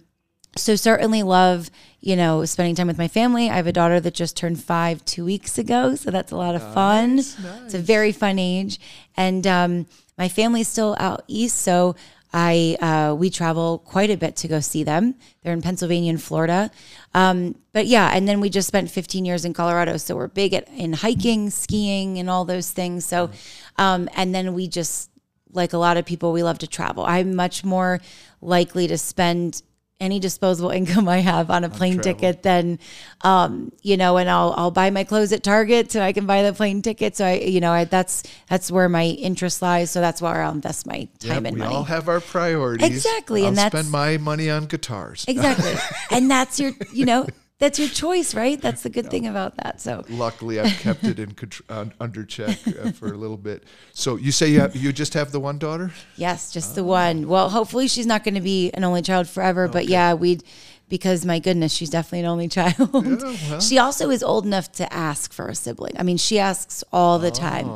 so 0.56 0.76
certainly 0.76 1.24
love 1.24 1.70
you 2.00 2.16
know 2.16 2.44
spending 2.46 2.76
time 2.76 2.88
with 2.88 2.98
my 2.98 3.08
family 3.08 3.50
i 3.50 3.56
have 3.56 3.68
a 3.68 3.72
daughter 3.72 4.00
that 4.00 4.14
just 4.14 4.36
turned 4.36 4.62
five 4.62 5.04
two 5.06 5.24
weeks 5.24 5.58
ago 5.58 5.96
so 5.96 6.10
that's 6.10 6.32
a 6.32 6.36
lot 6.36 6.56
of 6.56 6.74
fun 6.74 7.20
it's 7.66 7.74
a 7.74 7.80
very 7.80 8.12
fun 8.12 8.40
age 8.40 8.80
and 9.16 9.46
um, 9.46 9.86
my 10.18 10.28
family's 10.28 10.68
still 10.68 10.96
out 11.00 11.24
east 11.28 11.58
so 11.60 11.96
i 12.32 12.78
uh, 12.82 13.16
we 13.16 13.30
travel 13.30 13.80
quite 13.80 14.10
a 14.10 14.18
bit 14.18 14.36
to 14.38 14.48
go 14.48 14.60
see 14.60 14.84
them. 14.84 15.16
They're 15.42 15.54
in 15.54 15.62
pennsylvania 15.62 16.12
and 16.12 16.22
florida. 16.22 16.72
Um, 17.14 17.56
but 17.74 17.88
yeah 17.88 18.12
and 18.14 18.28
then 18.28 18.40
we 18.40 18.50
just 18.50 18.68
spent 18.68 18.92
15 18.92 19.26
years 19.26 19.46
in 19.46 19.54
colorado. 19.54 19.98
So 19.98 20.16
we're 20.16 20.28
big 20.28 20.54
at 20.54 20.68
in 20.70 20.94
hiking 20.94 21.50
skiing 21.50 22.20
and 22.20 22.30
all 22.30 22.46
those 22.46 22.72
things. 22.72 23.06
So 23.06 23.32
um, 23.78 24.10
and 24.16 24.34
then 24.34 24.54
we 24.54 24.68
just 24.68 25.10
like 25.52 25.74
a 25.74 25.78
lot 25.78 25.98
of 25.98 26.06
people 26.06 26.32
we 26.32 26.44
love 26.44 26.60
to 26.60 26.68
travel. 26.68 27.04
I'm 27.06 27.36
much 27.36 27.64
more 27.64 28.00
likely 28.42 28.88
to 28.88 28.98
spend 28.98 29.64
any 30.00 30.20
disposable 30.20 30.70
income 30.80 31.08
I 31.10 31.20
have 31.20 31.50
on 31.52 31.64
a 31.64 31.70
plane 31.70 32.00
ticket, 32.00 32.44
then, 32.44 32.80
um, 33.22 33.72
you 33.82 33.98
know, 33.98 34.18
and 34.18 34.30
I'll 34.30 34.54
I'll 34.58 34.72
buy 34.72 34.90
my 34.90 35.04
clothes 35.04 35.34
at 35.34 35.44
Target 35.44 35.92
so 35.92 36.02
I 36.02 36.14
can 36.14 36.26
buy 36.26 36.44
the 36.44 36.54
plane 36.54 36.82
ticket. 36.82 37.18
So 37.18 37.26
I, 37.26 37.34
you 37.34 37.60
know, 37.60 37.72
I, 37.72 37.84
that's 37.84 38.24
that's 38.50 38.72
where 38.72 38.88
my 38.90 39.04
interest 39.06 39.62
lies. 39.62 39.92
So 39.92 40.00
that's 40.02 40.22
where 40.22 40.42
I'll 40.42 40.52
invest 40.54 40.88
my 40.88 41.08
time 41.20 41.44
Yep, 41.44 41.46
and 41.46 41.56
we 41.56 41.60
money. 41.62 41.76
all 41.76 41.84
have 41.84 42.08
our 42.08 42.22
priorities. 42.22 42.88
Exactly, 42.88 43.42
I'll 43.42 43.50
and 43.50 43.58
that's- 43.58 43.72
spend 43.72 43.92
my 43.92 44.18
money 44.18 44.50
on 44.50 44.66
guitars. 44.66 45.26
exactly, 45.28 45.74
and 46.12 46.30
that's 46.32 46.60
your, 46.60 46.72
you 46.94 47.06
know, 47.06 47.28
that's 47.60 47.78
your 47.78 47.90
choice, 47.90 48.34
right? 48.34 48.60
That's 48.60 48.84
the 48.84 48.90
good 48.90 49.10
thing 49.12 49.28
about 49.28 49.58
that. 49.58 49.80
So 49.82 50.04
Luckily, 50.10 50.60
I've 50.60 50.78
kept 50.80 51.04
it 51.04 51.20
in 51.20 51.32
contr- 51.34 51.62
uh, 51.70 51.86
under 52.00 52.24
check 52.26 52.58
uh, 52.68 52.92
for 52.92 53.08
a 53.14 53.18
little 53.18 53.38
bit. 53.38 53.66
So 53.94 54.16
you 54.16 54.32
say 54.32 54.50
you 54.50 54.62
have, 54.62 54.76
you 54.76 54.92
just 54.94 55.14
have 55.14 55.32
the 55.32 55.40
one 55.40 55.58
daughter? 55.60 55.92
Yes, 56.16 56.52
just 56.52 56.72
Oh. 56.72 56.76
the 56.76 56.84
one. 56.86 57.28
Well, 57.28 57.50
hopefully 57.50 57.88
she's 57.88 58.06
not 58.08 58.24
going 58.24 58.36
to 58.36 58.42
be 58.42 58.72
an 58.72 58.84
only 58.84 59.02
child 59.02 59.28
forever, 59.28 59.68
but 59.68 59.88
yeah, 59.88 60.14
we 60.14 60.40
because 60.88 61.24
my 61.26 61.38
goodness, 61.38 61.72
she's 61.72 61.90
definitely 61.92 62.22
an 62.22 62.26
only 62.26 62.48
child. 62.48 62.92
well. 62.94 63.60
She 63.60 63.78
also 63.78 64.10
is 64.10 64.24
old 64.24 64.46
enough 64.46 64.72
to 64.74 64.92
ask 64.92 65.32
for 65.32 65.48
a 65.48 65.54
sibling. 65.56 65.94
I 66.00 66.04
mean, 66.04 66.18
she 66.18 66.40
asks 66.40 66.84
all 66.92 67.20
the 67.20 67.30
time, 67.30 67.68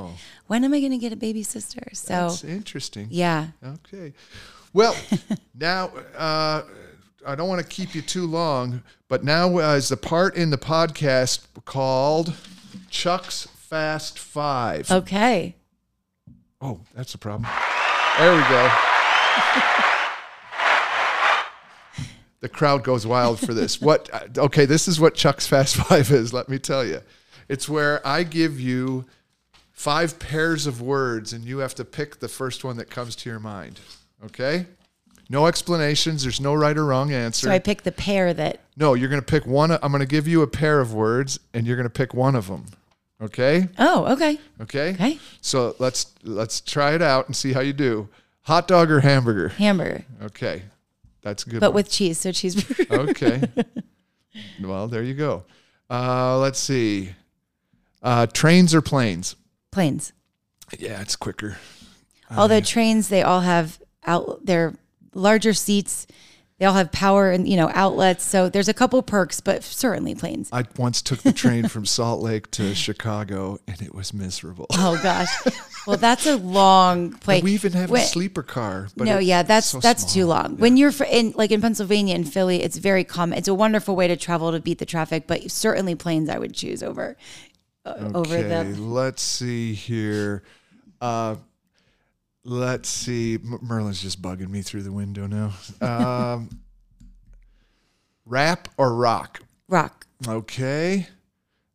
"When 0.47 0.63
am 0.63 0.73
I 0.73 0.79
going 0.79 0.93
to 0.93 0.97
get 0.97 1.13
a 1.13 1.15
baby 1.17 1.43
sister?" 1.43 1.83
So, 1.93 2.13
Oh. 2.15 2.29
That's 2.29 2.43
interesting. 2.43 3.07
yeah. 3.11 3.47
Okay. 3.63 4.13
Well, 4.73 4.95
now 5.59 5.91
uh, 6.17 6.63
I 7.27 7.35
don't 7.35 7.47
want 7.47 7.61
to 7.61 7.67
keep 7.67 7.93
you 7.93 8.01
too 8.01 8.25
long, 8.25 8.81
but 9.13 9.23
now 9.23 9.59
uh, 9.59 9.75
is 9.75 9.89
the 9.89 9.95
part 9.95 10.35
in 10.35 10.49
the 10.49 10.57
podcast 10.57 11.41
called 11.65 12.33
Chuck's 12.89 13.45
Fast 13.45 14.17
Five. 14.17 14.89
Okay. 14.89 15.55
Oh, 16.59 16.79
that's 16.95 17.13
a 17.13 17.19
problem. 17.19 17.47
There 18.17 18.35
we 18.35 18.41
go. 18.41 18.71
the 22.39 22.49
crowd 22.49 22.83
goes 22.83 23.05
wild 23.05 23.39
for 23.39 23.53
this. 23.53 23.79
What? 23.79 24.09
uh, 24.11 24.21
Okay, 24.45 24.65
this 24.65 24.87
is 24.87 24.99
what 24.99 25.13
Chuck's 25.13 25.45
Fast 25.45 25.75
Five 25.75 26.09
is. 26.09 26.33
Let 26.33 26.49
me 26.49 26.57
tell 26.57 26.83
you, 26.83 27.01
it's 27.47 27.69
where 27.69 28.01
I 28.07 28.23
give 28.23 28.59
you 28.59 29.05
five 29.73 30.17
pairs 30.17 30.65
of 30.65 30.81
words, 30.81 31.33
and 31.33 31.45
you 31.45 31.59
have 31.59 31.75
to 31.75 31.85
pick 31.85 32.19
the 32.19 32.27
first 32.27 32.63
one 32.63 32.77
that 32.77 32.89
comes 32.89 33.15
to 33.17 33.29
your 33.29 33.39
mind. 33.39 33.79
Okay? 34.25 34.65
No 35.29 35.47
explanations. 35.47 36.23
There's 36.23 36.41
no 36.41 36.53
right 36.53 36.77
or 36.77 36.85
wrong 36.85 37.11
answer. 37.11 37.47
So 37.47 37.51
I 37.51 37.59
pick 37.59 37.83
the 37.83 37.91
pair 37.91 38.33
that 38.33 38.59
no, 38.75 38.93
you're 38.93 39.09
going 39.09 39.21
to 39.21 39.25
pick 39.25 39.45
one. 39.45 39.71
I'm 39.71 39.91
going 39.91 39.99
to 39.99 40.05
give 40.05 40.27
you 40.27 40.41
a 40.41 40.47
pair 40.47 40.79
of 40.81 40.93
words, 40.93 41.39
and 41.53 41.65
you're 41.65 41.75
going 41.75 41.87
to 41.87 41.93
pick 41.93 42.13
one 42.13 42.35
of 42.35 42.47
them. 42.47 42.65
Okay? 43.21 43.69
Oh, 43.77 44.11
okay. 44.13 44.39
Okay. 44.61 44.89
Okay. 44.93 45.19
So 45.41 45.75
let's 45.79 46.13
let's 46.23 46.59
try 46.59 46.93
it 46.93 47.01
out 47.01 47.27
and 47.27 47.35
see 47.35 47.53
how 47.53 47.61
you 47.61 47.73
do. 47.73 48.09
Hot 48.41 48.67
dog 48.67 48.91
or 48.91 48.99
hamburger? 48.99 49.49
Hamburger, 49.49 50.03
Okay, 50.21 50.63
that's 51.21 51.45
good. 51.45 51.61
but 51.61 51.69
one. 51.69 51.75
with 51.75 51.89
cheese, 51.89 52.17
so 52.17 52.29
cheeseburger. 52.29 53.09
okay. 53.09 53.41
well, 54.61 54.89
there 54.89 55.01
you 55.03 55.13
go. 55.13 55.45
Uh, 55.89 56.37
let's 56.39 56.59
see. 56.59 57.11
Uh, 58.01 58.25
trains 58.27 58.75
or 58.75 58.81
planes? 58.81 59.37
Planes. 59.71 60.11
Yeah, 60.77 60.99
it's 60.99 61.15
quicker. 61.15 61.57
Although 62.35 62.59
trains, 62.59 63.07
they 63.07 63.21
all 63.21 63.41
have 63.41 63.79
out 64.05 64.45
their 64.45 64.73
larger 65.13 65.53
seats. 65.53 66.07
They 66.59 66.67
all 66.67 66.75
have 66.75 66.91
power 66.91 67.31
and 67.31 67.47
you 67.47 67.57
know 67.57 67.71
outlets. 67.73 68.23
So 68.23 68.47
there's 68.47 68.69
a 68.69 68.73
couple 68.73 69.01
perks, 69.01 69.41
but 69.41 69.63
certainly 69.63 70.15
planes. 70.15 70.49
I 70.53 70.63
once 70.77 71.01
took 71.01 71.21
the 71.23 71.33
train 71.33 71.67
from 71.67 71.85
Salt 71.85 72.21
Lake 72.21 72.51
to 72.51 72.73
Chicago, 72.75 73.59
and 73.67 73.81
it 73.81 73.93
was 73.93 74.13
miserable. 74.13 74.67
Oh 74.71 74.99
gosh. 75.01 75.29
Well, 75.85 75.97
that's 75.97 76.25
a 76.25 76.37
long 76.37 77.11
plane. 77.11 77.43
we 77.43 77.53
even 77.53 77.73
have 77.73 77.91
a 77.91 77.99
sleeper 77.99 78.43
car. 78.43 78.87
But 78.95 79.05
no, 79.05 79.17
yeah, 79.19 79.43
that's 79.43 79.67
so 79.67 79.79
that's 79.79 80.03
small. 80.03 80.13
too 80.13 80.25
long. 80.27 80.57
When 80.57 80.77
you're 80.77 80.93
in 81.09 81.33
like 81.35 81.51
in 81.51 81.59
Pennsylvania 81.59 82.15
and 82.15 82.31
Philly, 82.31 82.63
it's 82.63 82.77
very 82.77 83.03
common. 83.03 83.37
It's 83.37 83.49
a 83.49 83.53
wonderful 83.53 83.95
way 83.95 84.07
to 84.07 84.15
travel 84.15 84.51
to 84.53 84.61
beat 84.61 84.77
the 84.77 84.85
traffic, 84.85 85.27
but 85.27 85.51
certainly 85.51 85.95
planes 85.95 86.29
I 86.29 86.37
would 86.37 86.53
choose 86.53 86.81
over 86.83 87.17
uh, 87.85 88.11
over 88.13 88.37
Okay, 88.37 88.43
the 88.71 88.81
let's 88.81 89.21
see 89.21 89.73
here. 89.73 90.43
Uh, 91.01 91.35
let's 92.43 92.89
see. 92.89 93.37
Merlin's 93.61 94.01
just 94.01 94.21
bugging 94.21 94.49
me 94.49 94.61
through 94.61 94.83
the 94.83 94.91
window 94.91 95.27
now. 95.27 95.53
Um, 95.81 96.49
rap 98.25 98.67
or 98.77 98.93
rock? 98.95 99.41
rock. 99.67 100.05
Okay, 100.27 101.07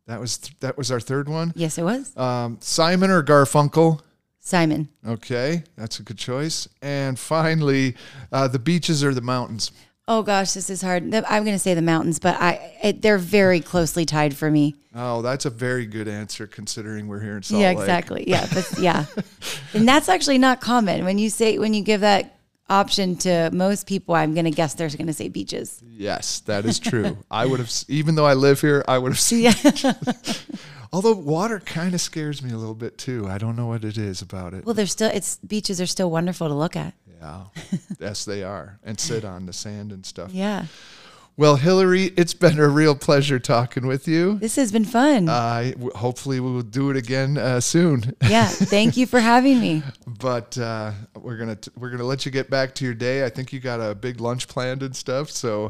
that 0.07 0.20
was 0.20 0.38
th- 0.38 0.59
that 0.61 0.78
was 0.78 0.90
our 0.90 1.00
third 1.00 1.28
one. 1.28 1.52
Yes, 1.54 1.76
it 1.78 1.83
was 1.83 2.16
Um, 2.16 2.59
Simon 2.61 3.11
or 3.11 3.22
Garfunkel? 3.22 4.00
Simon. 4.40 4.88
Okay, 5.07 5.64
that's 5.76 6.00
a 6.00 6.02
good 6.02 6.16
choice. 6.16 6.66
And 6.81 7.18
finally, 7.18 7.94
uh, 8.33 8.48
the 8.48 8.59
beaches 8.59 9.04
or 9.04 9.12
the 9.12 9.20
mountains? 9.20 9.70
Oh 10.11 10.23
gosh, 10.23 10.53
this 10.53 10.71
is 10.71 10.81
hard. 10.81 11.14
I'm 11.14 11.44
going 11.44 11.55
to 11.55 11.59
say 11.59 11.75
the 11.75 11.83
mountains, 11.83 12.18
but 12.18 12.40
I 12.40 12.75
it, 12.83 13.03
they're 13.03 13.18
very 13.18 13.61
closely 13.61 14.07
tied 14.07 14.35
for 14.35 14.51
me. 14.51 14.75
Oh, 14.94 15.21
that's 15.21 15.44
a 15.44 15.51
very 15.51 15.85
good 15.85 16.09
answer 16.09 16.47
considering 16.47 17.09
we're 17.09 17.21
here 17.21 17.37
in 17.37 17.42
Salt 17.42 17.61
yeah, 17.61 17.68
Lake. 17.68 17.79
exactly. 17.79 18.25
Yeah, 18.27 18.47
that's, 18.47 18.79
yeah, 18.81 19.05
and 19.75 19.87
that's 19.87 20.09
actually 20.09 20.38
not 20.38 20.62
common 20.62 21.05
when 21.05 21.18
you 21.18 21.29
say 21.29 21.59
when 21.59 21.75
you 21.75 21.83
give 21.83 22.01
that 22.01 22.38
option 22.71 23.16
to 23.16 23.51
most 23.53 23.87
people, 23.87 24.14
I'm 24.14 24.35
going 24.35 24.44
to 24.44 24.51
guess 24.51 24.75
they're 24.75 24.88
going 24.88 25.07
to 25.07 25.12
say 25.12 25.29
beaches. 25.29 25.83
Yes, 25.87 26.40
that 26.40 26.64
is 26.64 26.79
true. 26.79 27.18
I 27.31 27.47
would 27.47 27.61
have, 27.61 27.73
even 27.88 28.14
though 28.14 28.27
I 28.27 28.35
live 28.35 28.61
here, 28.61 28.85
I 28.88 28.99
would 28.99 29.12
have 29.12 29.21
seen. 29.21 29.42
Yeah. 29.42 29.92
Although 30.92 31.14
water 31.14 31.61
kind 31.61 31.94
of 31.94 32.01
scares 32.01 32.42
me 32.42 32.51
a 32.51 32.57
little 32.57 32.75
bit 32.75 32.97
too. 32.97 33.29
I 33.29 33.37
don't 33.37 33.57
know 33.57 33.66
what 33.66 33.85
it 33.85 33.99
is 33.99 34.23
about 34.23 34.55
it. 34.55 34.64
well, 34.64 34.75
they're 34.75 34.87
still, 34.87 35.11
it's 35.12 35.37
beaches 35.37 35.83
are 35.83 35.87
still 35.87 36.11
wonderful 36.11 36.49
to 36.49 36.55
look 36.55 36.77
at. 36.77 36.94
Yeah, 37.20 37.44
yes, 37.98 38.24
they 38.24 38.42
are, 38.42 38.78
and 38.85 38.98
sit 38.98 39.24
on 39.24 39.46
the 39.46 39.52
sand 39.52 39.92
and 39.92 40.04
stuff. 40.07 40.31
Yeah. 40.33 40.66
Well, 41.38 41.54
Hilary, 41.54 42.07
it's 42.16 42.35
been 42.35 42.59
a 42.59 42.66
real 42.66 42.96
pleasure 42.96 43.38
talking 43.38 43.87
with 43.87 44.09
you. 44.09 44.40
This 44.40 44.57
has 44.57 44.72
been 44.72 44.85
fun. 44.85 45.26
W- 45.26 45.92
hopefully 45.94 46.40
we 46.40 46.50
will 46.50 46.62
do 46.62 46.90
it 46.90 46.96
again 46.96 47.38
uh, 47.38 47.61
soon. 47.61 48.16
yeah. 48.28 48.48
Thank 48.48 48.96
you 48.96 49.07
for 49.07 49.20
having 49.20 49.61
me. 49.61 49.85
but 50.18 50.59
uh, 50.59 50.90
we're 51.14 51.37
gonna 51.37 51.54
t- 51.54 51.70
we're 51.76 51.90
gonna 51.90 52.02
let 52.02 52.26
you 52.26 52.33
get 52.33 52.50
back 52.50 52.74
to 52.76 52.85
your 52.85 52.94
day. 52.94 53.24
I 53.24 53.28
think 53.28 53.52
you 53.52 53.61
got 53.61 53.78
a 53.81 53.94
big 53.94 54.20
lunch 54.20 54.48
planned 54.48 54.83
and 54.83 54.96
stuff. 54.96 55.31
So 55.31 55.66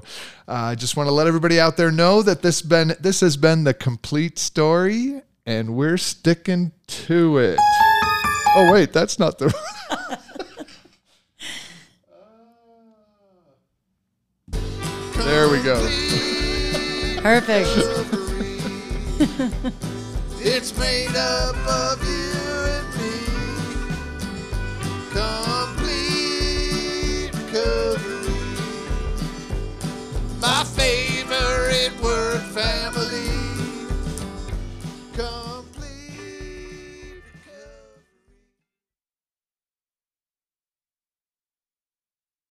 uh, 0.49 0.53
I 0.53 0.75
just 0.75 0.97
want 0.97 1.07
to 1.09 1.13
let 1.13 1.27
everybody 1.27 1.61
out 1.61 1.77
there 1.77 1.91
know 1.91 2.23
that 2.23 2.41
this 2.41 2.63
been 2.63 2.95
this 2.99 3.21
has 3.21 3.37
been 3.37 3.65
the 3.65 3.75
complete 3.75 4.39
story, 4.39 5.21
and 5.45 5.75
we're 5.77 5.99
sticking 5.99 6.73
to 6.87 7.37
it. 7.37 7.59
Oh 8.57 8.73
wait, 8.73 8.95
that's 8.95 9.19
not 9.19 9.37
the. 9.39 9.55
there 15.29 15.49
we 15.49 15.63
go. 15.63 15.77
Perfect. 17.23 17.69
It's 20.41 20.77
made 20.79 21.15
up 21.17 21.57
of 21.67 22.03
you 22.09 22.18